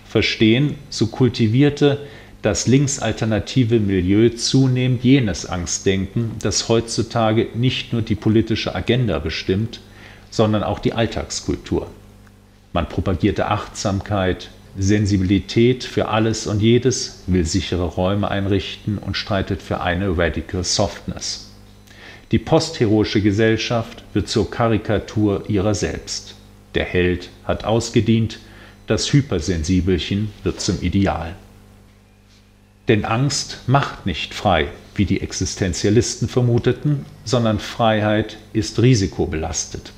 verstehen, 0.07 0.75
so 0.89 1.07
kultivierte 1.07 1.99
das 2.41 2.67
linksalternative 2.67 3.79
Milieu 3.79 4.29
zunehmend 4.29 5.03
jenes 5.03 5.45
Angstdenken, 5.45 6.31
das 6.39 6.69
heutzutage 6.69 7.47
nicht 7.55 7.93
nur 7.93 8.01
die 8.01 8.15
politische 8.15 8.75
Agenda 8.75 9.19
bestimmt, 9.19 9.79
sondern 10.29 10.63
auch 10.63 10.79
die 10.79 10.93
Alltagskultur. 10.93 11.89
Man 12.73 12.87
propagierte 12.87 13.47
Achtsamkeit, 13.47 14.49
Sensibilität 14.77 15.83
für 15.83 16.09
alles 16.09 16.45
und 16.45 16.61
jedes, 16.61 17.23
will 17.25 17.45
sichere 17.45 17.85
Räume 17.85 18.29
einrichten 18.29 18.99
und 18.99 19.17
streitet 19.17 19.61
für 19.61 19.81
eine 19.81 20.15
Radical 20.15 20.63
Softness. 20.63 21.49
Die 22.31 22.39
postheroische 22.39 23.21
Gesellschaft 23.21 24.03
wird 24.13 24.27
zur 24.27 24.51
Karikatur 24.51 25.49
ihrer 25.49 25.73
selbst. 25.73 26.35
Der 26.75 26.85
Held 26.85 27.29
hat 27.45 27.63
ausgedient, 27.63 28.39
das 28.85 29.11
Hypersensibelchen 29.11 30.31
wird 30.43 30.61
zum 30.61 30.79
Ideal. 30.81 31.35
Denn 32.87 33.03
Angst 33.03 33.59
macht 33.67 34.05
nicht 34.05 34.33
frei, 34.33 34.69
wie 34.95 35.05
die 35.05 35.19
Existenzialisten 35.19 36.29
vermuteten, 36.29 37.05
sondern 37.25 37.59
Freiheit 37.59 38.37
ist 38.53 38.81
risikobelastet. 38.81 39.91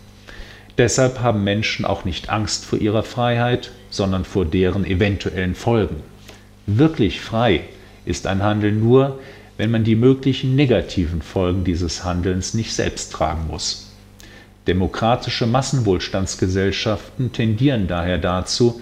Deshalb 0.78 1.20
haben 1.20 1.44
Menschen 1.44 1.86
auch 1.86 2.04
nicht 2.04 2.30
Angst 2.30 2.66
vor 2.66 2.80
ihrer 2.80 3.04
Freiheit, 3.04 3.72
sondern 3.92 4.26
vor 4.26 4.46
deren 4.46 4.86
eventuellen 4.86 5.54
Folgen. 5.54 5.98
Wirklich 6.66 7.22
frei 7.22 7.62
ist 8.06 8.26
ein 8.26 8.42
Handeln 8.42 8.80
nur, 8.80 9.20
wenn 9.58 9.72
man 9.72 9.84
die 9.84 9.96
möglichen 9.96 10.56
negativen 10.56 11.22
Folgen 11.22 11.66
dieses 11.66 12.04
Handelns 12.06 12.54
nicht 12.54 12.74
selbst 12.74 13.12
tragen 13.12 13.46
muss. 13.48 13.92
Demokratische 14.68 15.46
Massenwohlstandsgesellschaften 15.46 17.34
tendieren 17.34 17.88
daher 17.88 18.18
dazu, 18.18 18.82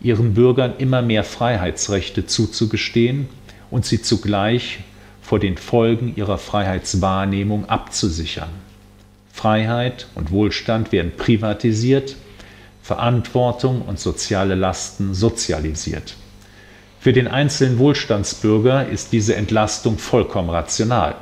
ihren 0.00 0.34
Bürgern 0.34 0.74
immer 0.78 1.00
mehr 1.00 1.24
Freiheitsrechte 1.24 2.26
zuzugestehen 2.26 3.28
und 3.70 3.84
sie 3.84 4.02
zugleich 4.02 4.80
vor 5.22 5.38
den 5.40 5.56
Folgen 5.56 6.14
ihrer 6.16 6.38
Freiheitswahrnehmung 6.38 7.68
abzusichern. 7.68 8.50
Freiheit 9.32 10.06
und 10.14 10.30
Wohlstand 10.30 10.92
werden 10.92 11.12
privatisiert, 11.16 12.16
Verantwortung 12.82 13.82
und 13.82 13.98
soziale 13.98 14.54
Lasten 14.54 15.12
sozialisiert. 15.14 16.14
Für 17.00 17.12
den 17.12 17.28
einzelnen 17.28 17.78
Wohlstandsbürger 17.78 18.88
ist 18.88 19.12
diese 19.12 19.34
Entlastung 19.34 19.98
vollkommen 19.98 20.50
rational, 20.50 21.16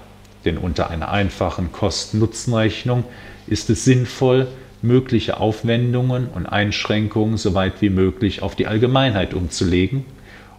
denn 0.44 0.58
unter 0.58 0.90
einer 0.90 1.10
einfachen 1.10 1.72
Kosten-Nutzen-Rechnung 1.72 3.04
ist 3.46 3.70
es 3.70 3.84
sinnvoll, 3.84 4.48
mögliche 4.82 5.38
Aufwendungen 5.40 6.28
und 6.28 6.46
Einschränkungen 6.46 7.38
so 7.38 7.54
weit 7.54 7.80
wie 7.80 7.90
möglich 7.90 8.42
auf 8.42 8.54
die 8.54 8.66
Allgemeinheit 8.66 9.34
umzulegen 9.34 10.04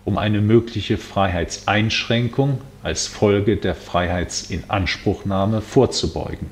um 0.06 0.18
eine 0.18 0.40
mögliche 0.40 0.98
Freiheitseinschränkung 0.98 2.62
als 2.84 3.08
Folge 3.08 3.58
der 3.58 3.76
Freiheitsinanspruchnahme 3.76 5.60
vorzubeugen. 5.62 6.48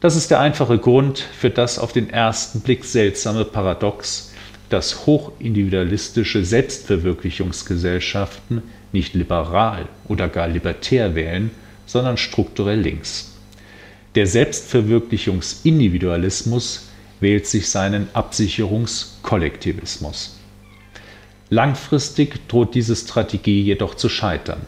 Das 0.00 0.16
ist 0.16 0.30
der 0.30 0.40
einfache 0.40 0.78
Grund 0.78 1.18
für 1.18 1.50
das 1.50 1.78
auf 1.78 1.92
den 1.92 2.08
ersten 2.08 2.60
Blick 2.60 2.86
seltsame 2.86 3.44
Paradox, 3.44 4.32
dass 4.70 5.04
hochindividualistische 5.04 6.42
Selbstverwirklichungsgesellschaften 6.44 8.62
nicht 8.92 9.14
liberal 9.14 9.86
oder 10.08 10.28
gar 10.28 10.48
libertär 10.48 11.14
wählen, 11.14 11.52
sondern 11.86 12.16
strukturell 12.16 12.80
links. 12.80 13.36
Der 14.14 14.26
Selbstverwirklichungsindividualismus 14.26 16.88
wählt 17.20 17.46
sich 17.46 17.68
seinen 17.68 18.08
Absicherungskollektivismus. 18.14 20.39
Langfristig 21.52 22.46
droht 22.46 22.76
diese 22.76 22.94
Strategie 22.94 23.60
jedoch 23.60 23.96
zu 23.96 24.08
scheitern, 24.08 24.60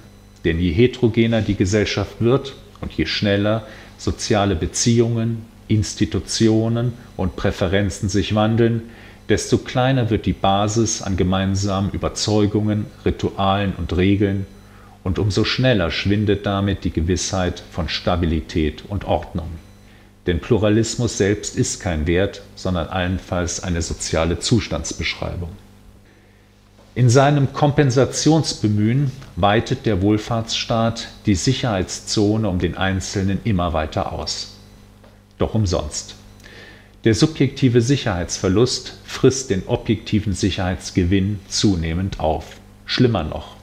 denn 0.45 0.59
je 0.59 0.73
heterogener 0.73 1.41
die 1.41 1.55
Gesellschaft 1.55 2.17
wird 2.21 2.55
und 2.81 2.93
je 2.93 3.07
schneller 3.07 3.65
soziale 3.99 4.57
Beziehungen, 4.57 5.47
Institutionen 5.69 6.93
und 7.17 7.37
Präferenzen 7.37 8.09
sich 8.09 8.35
wandeln, 8.35 8.83
desto 9.29 9.59
kleiner 9.59 10.11
wird 10.11 10.27
die 10.27 10.33
Basis 10.33 11.03
an 11.03 11.17
gemeinsamen 11.17 11.93
Überzeugungen, 11.93 12.87
Ritualen 13.05 13.75
und 13.79 13.97
Regeln 13.97 14.47
und 15.05 15.21
umso 15.21 15.45
schneller 15.45 15.93
schwindet 15.93 16.47
damit 16.47 16.83
die 16.83 16.91
Gewissheit 16.91 17.63
von 17.71 17.89
Stabilität 17.89 18.83
und 18.89 19.05
Ordnung. 19.05 19.51
Denn 20.27 20.41
Pluralismus 20.41 21.17
selbst 21.17 21.57
ist 21.57 21.81
kein 21.81 22.09
Wert, 22.09 22.43
sondern 22.57 22.89
allenfalls 22.89 23.63
eine 23.63 23.83
soziale 23.83 24.41
Zustandsbeschreibung. 24.41 25.51
In 26.95 27.09
seinem 27.09 27.55
Kompensationsbemühen 27.55 29.13
weitet 29.37 29.87
der 29.87 30.03
Wohlfahrtsstaat 30.03 31.09
die 31.25 31.35
Sicherheitszone 31.35 32.47
um 32.47 32.59
den 32.59 32.77
Einzelnen 32.77 33.41
immer 33.45 33.73
weiter 33.73 34.13
aus. 34.13 34.59
Doch 35.39 35.55
umsonst. 35.55 36.17
Der 37.05 37.15
subjektive 37.15 37.81
Sicherheitsverlust 37.81 38.99
frisst 39.05 39.49
den 39.49 39.67
objektiven 39.69 40.35
Sicherheitsgewinn 40.35 41.41
zunehmend 41.49 42.21
auf. 42.21 42.57
Schlimmer 42.85 43.25
noch, 43.25 43.57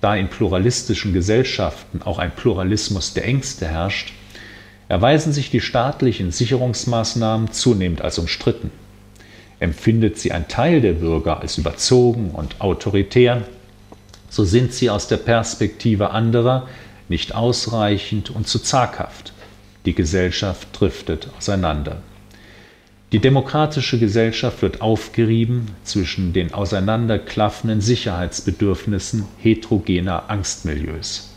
da 0.00 0.14
in 0.14 0.28
pluralistischen 0.28 1.12
Gesellschaften 1.12 2.02
auch 2.02 2.20
ein 2.20 2.30
Pluralismus 2.30 3.14
der 3.14 3.24
Ängste 3.24 3.66
herrscht, 3.66 4.12
erweisen 4.86 5.32
sich 5.32 5.50
die 5.50 5.60
staatlichen 5.60 6.30
Sicherungsmaßnahmen 6.30 7.50
zunehmend 7.50 8.00
als 8.00 8.18
umstritten. 8.20 8.70
Empfindet 9.64 10.18
sie 10.18 10.30
ein 10.30 10.46
Teil 10.46 10.82
der 10.82 10.92
Bürger 10.92 11.40
als 11.40 11.56
überzogen 11.56 12.32
und 12.32 12.60
autoritär, 12.60 13.44
so 14.28 14.44
sind 14.44 14.74
sie 14.74 14.90
aus 14.90 15.08
der 15.08 15.16
Perspektive 15.16 16.10
anderer 16.10 16.68
nicht 17.08 17.34
ausreichend 17.34 18.28
und 18.28 18.46
zu 18.46 18.58
zaghaft. 18.58 19.32
Die 19.86 19.94
Gesellschaft 19.94 20.68
driftet 20.72 21.30
auseinander. 21.38 22.02
Die 23.10 23.20
demokratische 23.20 23.98
Gesellschaft 23.98 24.60
wird 24.60 24.82
aufgerieben 24.82 25.68
zwischen 25.82 26.34
den 26.34 26.52
auseinanderklaffenden 26.52 27.80
Sicherheitsbedürfnissen 27.80 29.24
heterogener 29.38 30.24
Angstmilieus. 30.28 31.32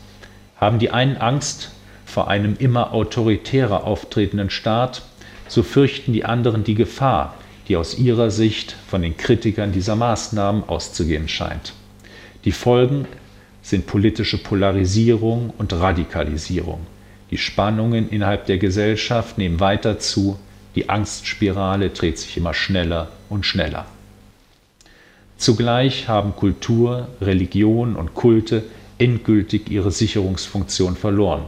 Haben 0.58 0.80
die 0.80 0.90
einen 0.90 1.16
Angst 1.16 1.72
vor 2.06 2.28
einem 2.28 2.58
immer 2.60 2.92
autoritärer 2.92 3.86
auftretenden 3.86 4.50
Staat, 4.50 5.04
so 5.48 5.64
fürchten 5.64 6.12
die 6.12 6.26
anderen 6.26 6.66
die 6.66 6.76
Gefahr, 6.76 7.34
die 7.68 7.76
aus 7.76 7.98
ihrer 7.98 8.32
Sicht 8.32 8.76
von 8.88 9.02
den 9.02 9.18
Kritikern 9.18 9.72
dieser 9.72 9.96
Maßnahmen 9.96 10.64
auszugehen 10.68 11.28
scheint. 11.28 11.74
Die 12.46 12.52
Folgen 12.52 13.06
sind 13.62 13.88
politische 13.88 14.38
Polarisierung 14.38 15.54
und 15.58 15.74
Radikalisierung. 15.74 16.80
Die 17.32 17.38
Spannungen 17.38 18.10
innerhalb 18.10 18.46
der 18.46 18.58
Gesellschaft 18.58 19.38
nehmen 19.38 19.60
weiter 19.60 20.00
zu, 20.00 20.40
die 20.76 20.88
Angstspirale 20.88 21.90
dreht 21.90 22.18
sich 22.18 22.38
immer 22.38 22.54
schneller 22.54 23.10
und 23.30 23.46
schneller. 23.46 23.86
Zugleich 25.38 26.08
haben 26.08 26.36
Kultur, 26.36 27.10
Religion 27.20 27.96
und 27.96 28.14
Kulte 28.14 28.64
endgültig 28.98 29.70
ihre 29.70 29.92
Sicherungsfunktion 29.92 30.96
verloren. 30.96 31.44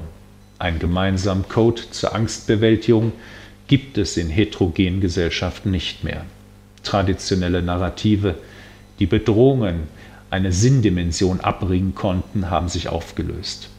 Einen 0.60 0.80
gemeinsamen 0.80 1.48
Code 1.48 1.84
zur 1.90 2.14
Angstbewältigung 2.14 3.14
gibt 3.70 3.98
es 3.98 4.18
in 4.18 4.30
heterogenen 4.30 5.00
Gesellschaften 5.00 5.72
nicht 5.72 6.04
mehr. 6.04 6.26
Traditionelle 6.84 7.62
Narrative, 7.62 8.36
die 9.00 9.06
Bedrohungen 9.06 9.84
eine 10.32 10.52
Sinndimension 10.52 11.40
abbringen 11.40 11.96
konnten, 11.96 12.50
haben 12.50 12.68
sich 12.68 12.90
aufgelöst. 12.90 13.70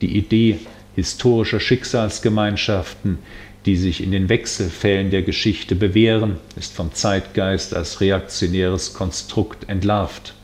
Die 0.00 0.16
Idee 0.16 0.60
historischer 0.94 1.60
Schicksalsgemeinschaften, 1.60 3.18
die 3.66 3.76
sich 3.76 4.02
in 4.02 4.12
den 4.12 4.28
Wechselfällen 4.28 5.10
der 5.10 5.22
Geschichte 5.22 5.74
bewähren, 5.74 6.36
ist 6.56 6.72
vom 6.72 6.94
Zeitgeist 6.94 7.74
als 7.74 8.00
reaktionäres 8.00 8.94
Konstrukt 8.94 9.68
entlarvt. 9.68 10.34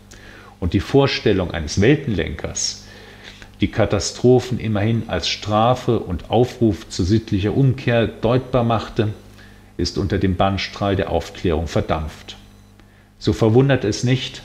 Und 0.58 0.72
die 0.72 0.80
Vorstellung 0.80 1.52
eines 1.52 1.80
Weltenlenkers, 1.80 2.85
die 3.60 3.68
Katastrophen 3.68 4.58
immerhin 4.58 5.04
als 5.08 5.28
Strafe 5.28 5.98
und 5.98 6.30
Aufruf 6.30 6.88
zu 6.88 7.04
sittlicher 7.04 7.56
Umkehr 7.56 8.06
deutbar 8.06 8.64
machte, 8.64 9.08
ist 9.76 9.98
unter 9.98 10.18
dem 10.18 10.36
Bannstrahl 10.36 10.96
der 10.96 11.10
Aufklärung 11.10 11.66
verdampft. 11.66 12.36
So 13.18 13.32
verwundert 13.32 13.84
es 13.84 14.04
nicht, 14.04 14.42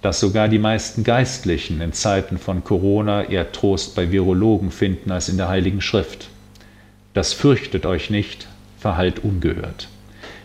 dass 0.00 0.20
sogar 0.20 0.48
die 0.48 0.58
meisten 0.58 1.04
Geistlichen 1.04 1.80
in 1.80 1.92
Zeiten 1.92 2.38
von 2.38 2.64
Corona 2.64 3.24
eher 3.24 3.52
Trost 3.52 3.94
bei 3.94 4.10
Virologen 4.10 4.70
finden 4.70 5.12
als 5.12 5.28
in 5.28 5.36
der 5.36 5.48
Heiligen 5.48 5.80
Schrift. 5.80 6.28
Das 7.14 7.32
fürchtet 7.32 7.86
euch 7.86 8.10
nicht, 8.10 8.48
verhallt 8.78 9.22
ungehört. 9.22 9.88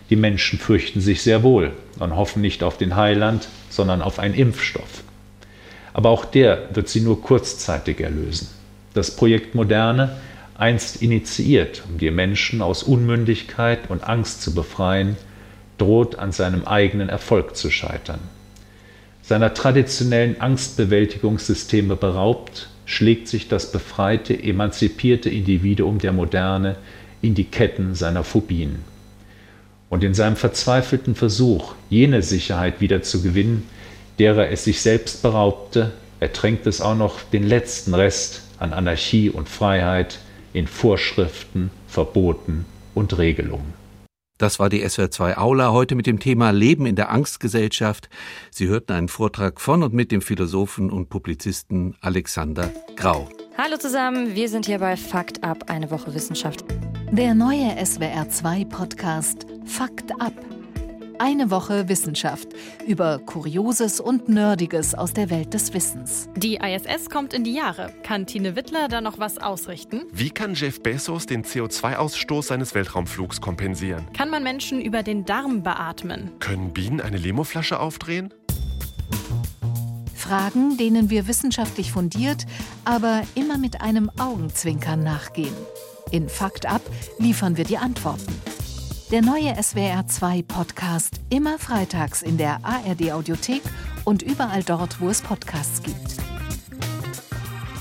Die 0.10 0.16
Menschen 0.16 0.60
fürchten 0.60 1.02
sich 1.02 1.22
sehr 1.22 1.44
wohl 1.44 1.72
und 2.00 2.16
hoffen 2.16 2.42
nicht 2.42 2.64
auf 2.64 2.78
den 2.78 2.96
Heiland, 2.96 3.48
sondern 3.70 4.02
auf 4.02 4.20
einen 4.20 4.36
Impfstoff. 4.36 5.04
Aber 5.98 6.12
auch 6.12 6.26
der 6.26 6.70
wird 6.76 6.90
sie 6.90 7.02
nur 7.02 7.24
kurzzeitig 7.24 8.00
erlösen. 8.00 8.48
Das 8.94 9.16
Projekt 9.16 9.56
Moderne, 9.56 10.16
einst 10.56 11.02
initiiert, 11.02 11.82
um 11.90 11.98
die 11.98 12.12
Menschen 12.12 12.62
aus 12.62 12.84
Unmündigkeit 12.84 13.90
und 13.90 14.04
Angst 14.04 14.44
zu 14.44 14.54
befreien, 14.54 15.18
droht 15.80 16.20
an 16.20 16.32
seinem 16.32 16.66
eigenen 16.66 17.10
Erfolg 17.10 17.56
zu 17.56 17.72
scheitern. 17.72 18.20
Seiner 19.24 19.56
traditionellen 19.56 20.40
Angstbewältigungssysteme 20.40 21.96
beraubt, 21.96 22.70
schlägt 22.86 23.28
sich 23.28 23.48
das 23.48 23.72
befreite, 23.72 24.40
emanzipierte 24.40 25.32
Individuum 25.32 25.98
der 25.98 26.14
Moderne 26.14 26.76
in 27.24 27.34
die 27.34 27.46
Ketten 27.46 27.96
seiner 27.96 28.24
Phobien. 28.24 28.84
Und 29.90 30.04
in 30.04 30.14
seinem 30.14 30.36
verzweifelten 30.36 31.16
Versuch, 31.16 31.74
jene 31.90 32.22
Sicherheit 32.22 32.82
wieder 32.82 33.02
zu 33.02 33.24
gewinnen, 33.24 33.68
derer 34.20 34.50
es 34.50 34.64
sich 34.64 34.82
selbst 34.82 35.22
beraubte, 35.22 35.94
ertränkt 36.20 36.68
es 36.68 36.82
auch 36.82 36.96
noch 36.96 37.22
den 37.24 37.44
letzten 37.44 37.94
Rest 37.94 38.44
an 38.60 38.74
Anarchie 38.74 39.30
und 39.30 39.48
Freiheit 39.48 40.20
in 40.54 40.68
Vorschriften, 40.68 41.70
Verboten 41.88 42.66
und 42.96 43.18
Regelungen. 43.18 43.74
Das 44.40 44.60
war 44.60 44.70
die 44.70 44.86
SWR2 44.86 45.38
Aula 45.38 45.72
heute 45.72 45.96
mit 45.96 46.06
dem 46.06 46.20
Thema 46.20 46.52
Leben 46.52 46.86
in 46.86 46.96
der 46.96 47.10
Angstgesellschaft. 47.10 48.08
Sie 48.52 48.68
hörten 48.68 48.94
einen 48.94 49.08
Vortrag 49.08 49.60
von 49.60 49.82
und 49.82 49.94
mit 49.94 50.12
dem 50.12 50.22
Philosophen 50.22 50.92
und 50.92 51.10
Publizisten 51.10 51.96
Alexander 52.02 52.72
Grau. 52.96 53.30
Hallo 53.58 53.78
zusammen, 53.78 54.36
wir 54.36 54.50
sind 54.50 54.68
hier 54.68 54.78
bei 54.78 54.96
Fakt 54.96 55.44
ab, 55.44 55.66
eine 55.68 55.90
Woche 55.90 56.14
Wissenschaft. 56.14 56.64
Der 57.12 57.34
neue 57.34 57.72
SWR2 57.82 58.70
Podcast 58.70 59.48
Fakt 59.66 60.12
ab 60.20 60.34
eine 61.20 61.50
Woche 61.52 61.90
Wissenschaft 61.90 62.50
über 62.86 63.20
Kurioses 63.20 64.00
und 64.00 64.30
Nerdiges 64.30 64.96
aus 64.96 65.14
der 65.14 65.30
Welt 65.30 65.54
des 65.54 65.74
Wissens. 65.74 66.30
Die 66.36 66.56
ISS 66.56 67.10
kommt 67.10 67.34
in 67.34 67.44
die 67.44 67.54
Jahre. 67.54 67.92
Kann 68.04 68.26
Tine 68.26 68.56
Wittler 68.56 68.88
da 68.88 69.02
noch 69.02 69.20
was 69.20 69.38
ausrichten? 69.38 70.04
Wie 70.12 70.30
kann 70.30 70.54
Jeff 70.54 70.82
Bezos 70.82 71.26
den 71.26 71.44
CO2-Ausstoß 71.44 72.44
seines 72.44 72.76
Weltraumflugs 72.76 73.42
kompensieren? 73.42 74.06
Kann 74.14 74.30
man 74.30 74.44
Menschen 74.44 74.82
über 74.82 75.04
den 75.04 75.26
Darm 75.26 75.64
beatmen? 75.64 76.32
Können 76.40 76.74
Bienen 76.74 77.02
eine 77.02 77.18
Limoflasche 77.18 77.80
aufdrehen? 77.80 78.34
Fragen, 80.14 80.78
denen 80.78 81.10
wir 81.10 81.28
wissenschaftlich 81.28 81.92
fundiert, 81.92 82.46
aber 82.84 83.22
immer 83.36 83.58
mit 83.58 83.82
einem 83.82 84.12
Augenzwinkern 84.20 85.02
nachgehen. 85.02 85.56
In 86.12 86.28
Fakt 86.28 86.66
ab 86.66 86.82
liefern 87.18 87.58
wir 87.58 87.64
die 87.64 87.78
Antworten. 87.78 88.34
Der 89.12 89.22
neue 89.22 89.54
SWR2 89.54 90.46
Podcast 90.46 91.22
immer 91.30 91.58
freitags 91.58 92.22
in 92.22 92.38
der 92.38 92.60
ARD 92.63 93.13
Audiothek 93.13 93.62
und 94.04 94.22
überall 94.22 94.63
dort, 94.63 95.00
wo 95.00 95.08
es 95.08 95.22
Podcasts 95.22 95.82
gibt. 95.82 96.17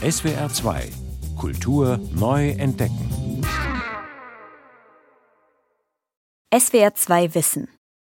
SWR2 0.03 0.93
Kultur 1.37 1.99
neu 2.15 2.51
entdecken. 2.51 3.43
SWR2 6.55 7.35
Wissen. 7.35 7.69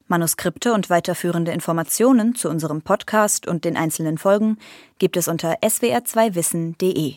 Manuskripte 0.06 0.74
und 0.74 0.91
weiterführende 0.91 1.52
Informationen 1.52 2.36
zu 2.36 2.48
unserem 2.48 2.84
Podcast 2.84 3.48
und 3.48 3.65
den 3.65 3.76
einzelnen 3.76 4.19
Folgen 4.19 4.60
gibt 5.00 5.17
es 5.17 5.28
unter 5.28 5.56
swr2wissen.de. 5.63 7.15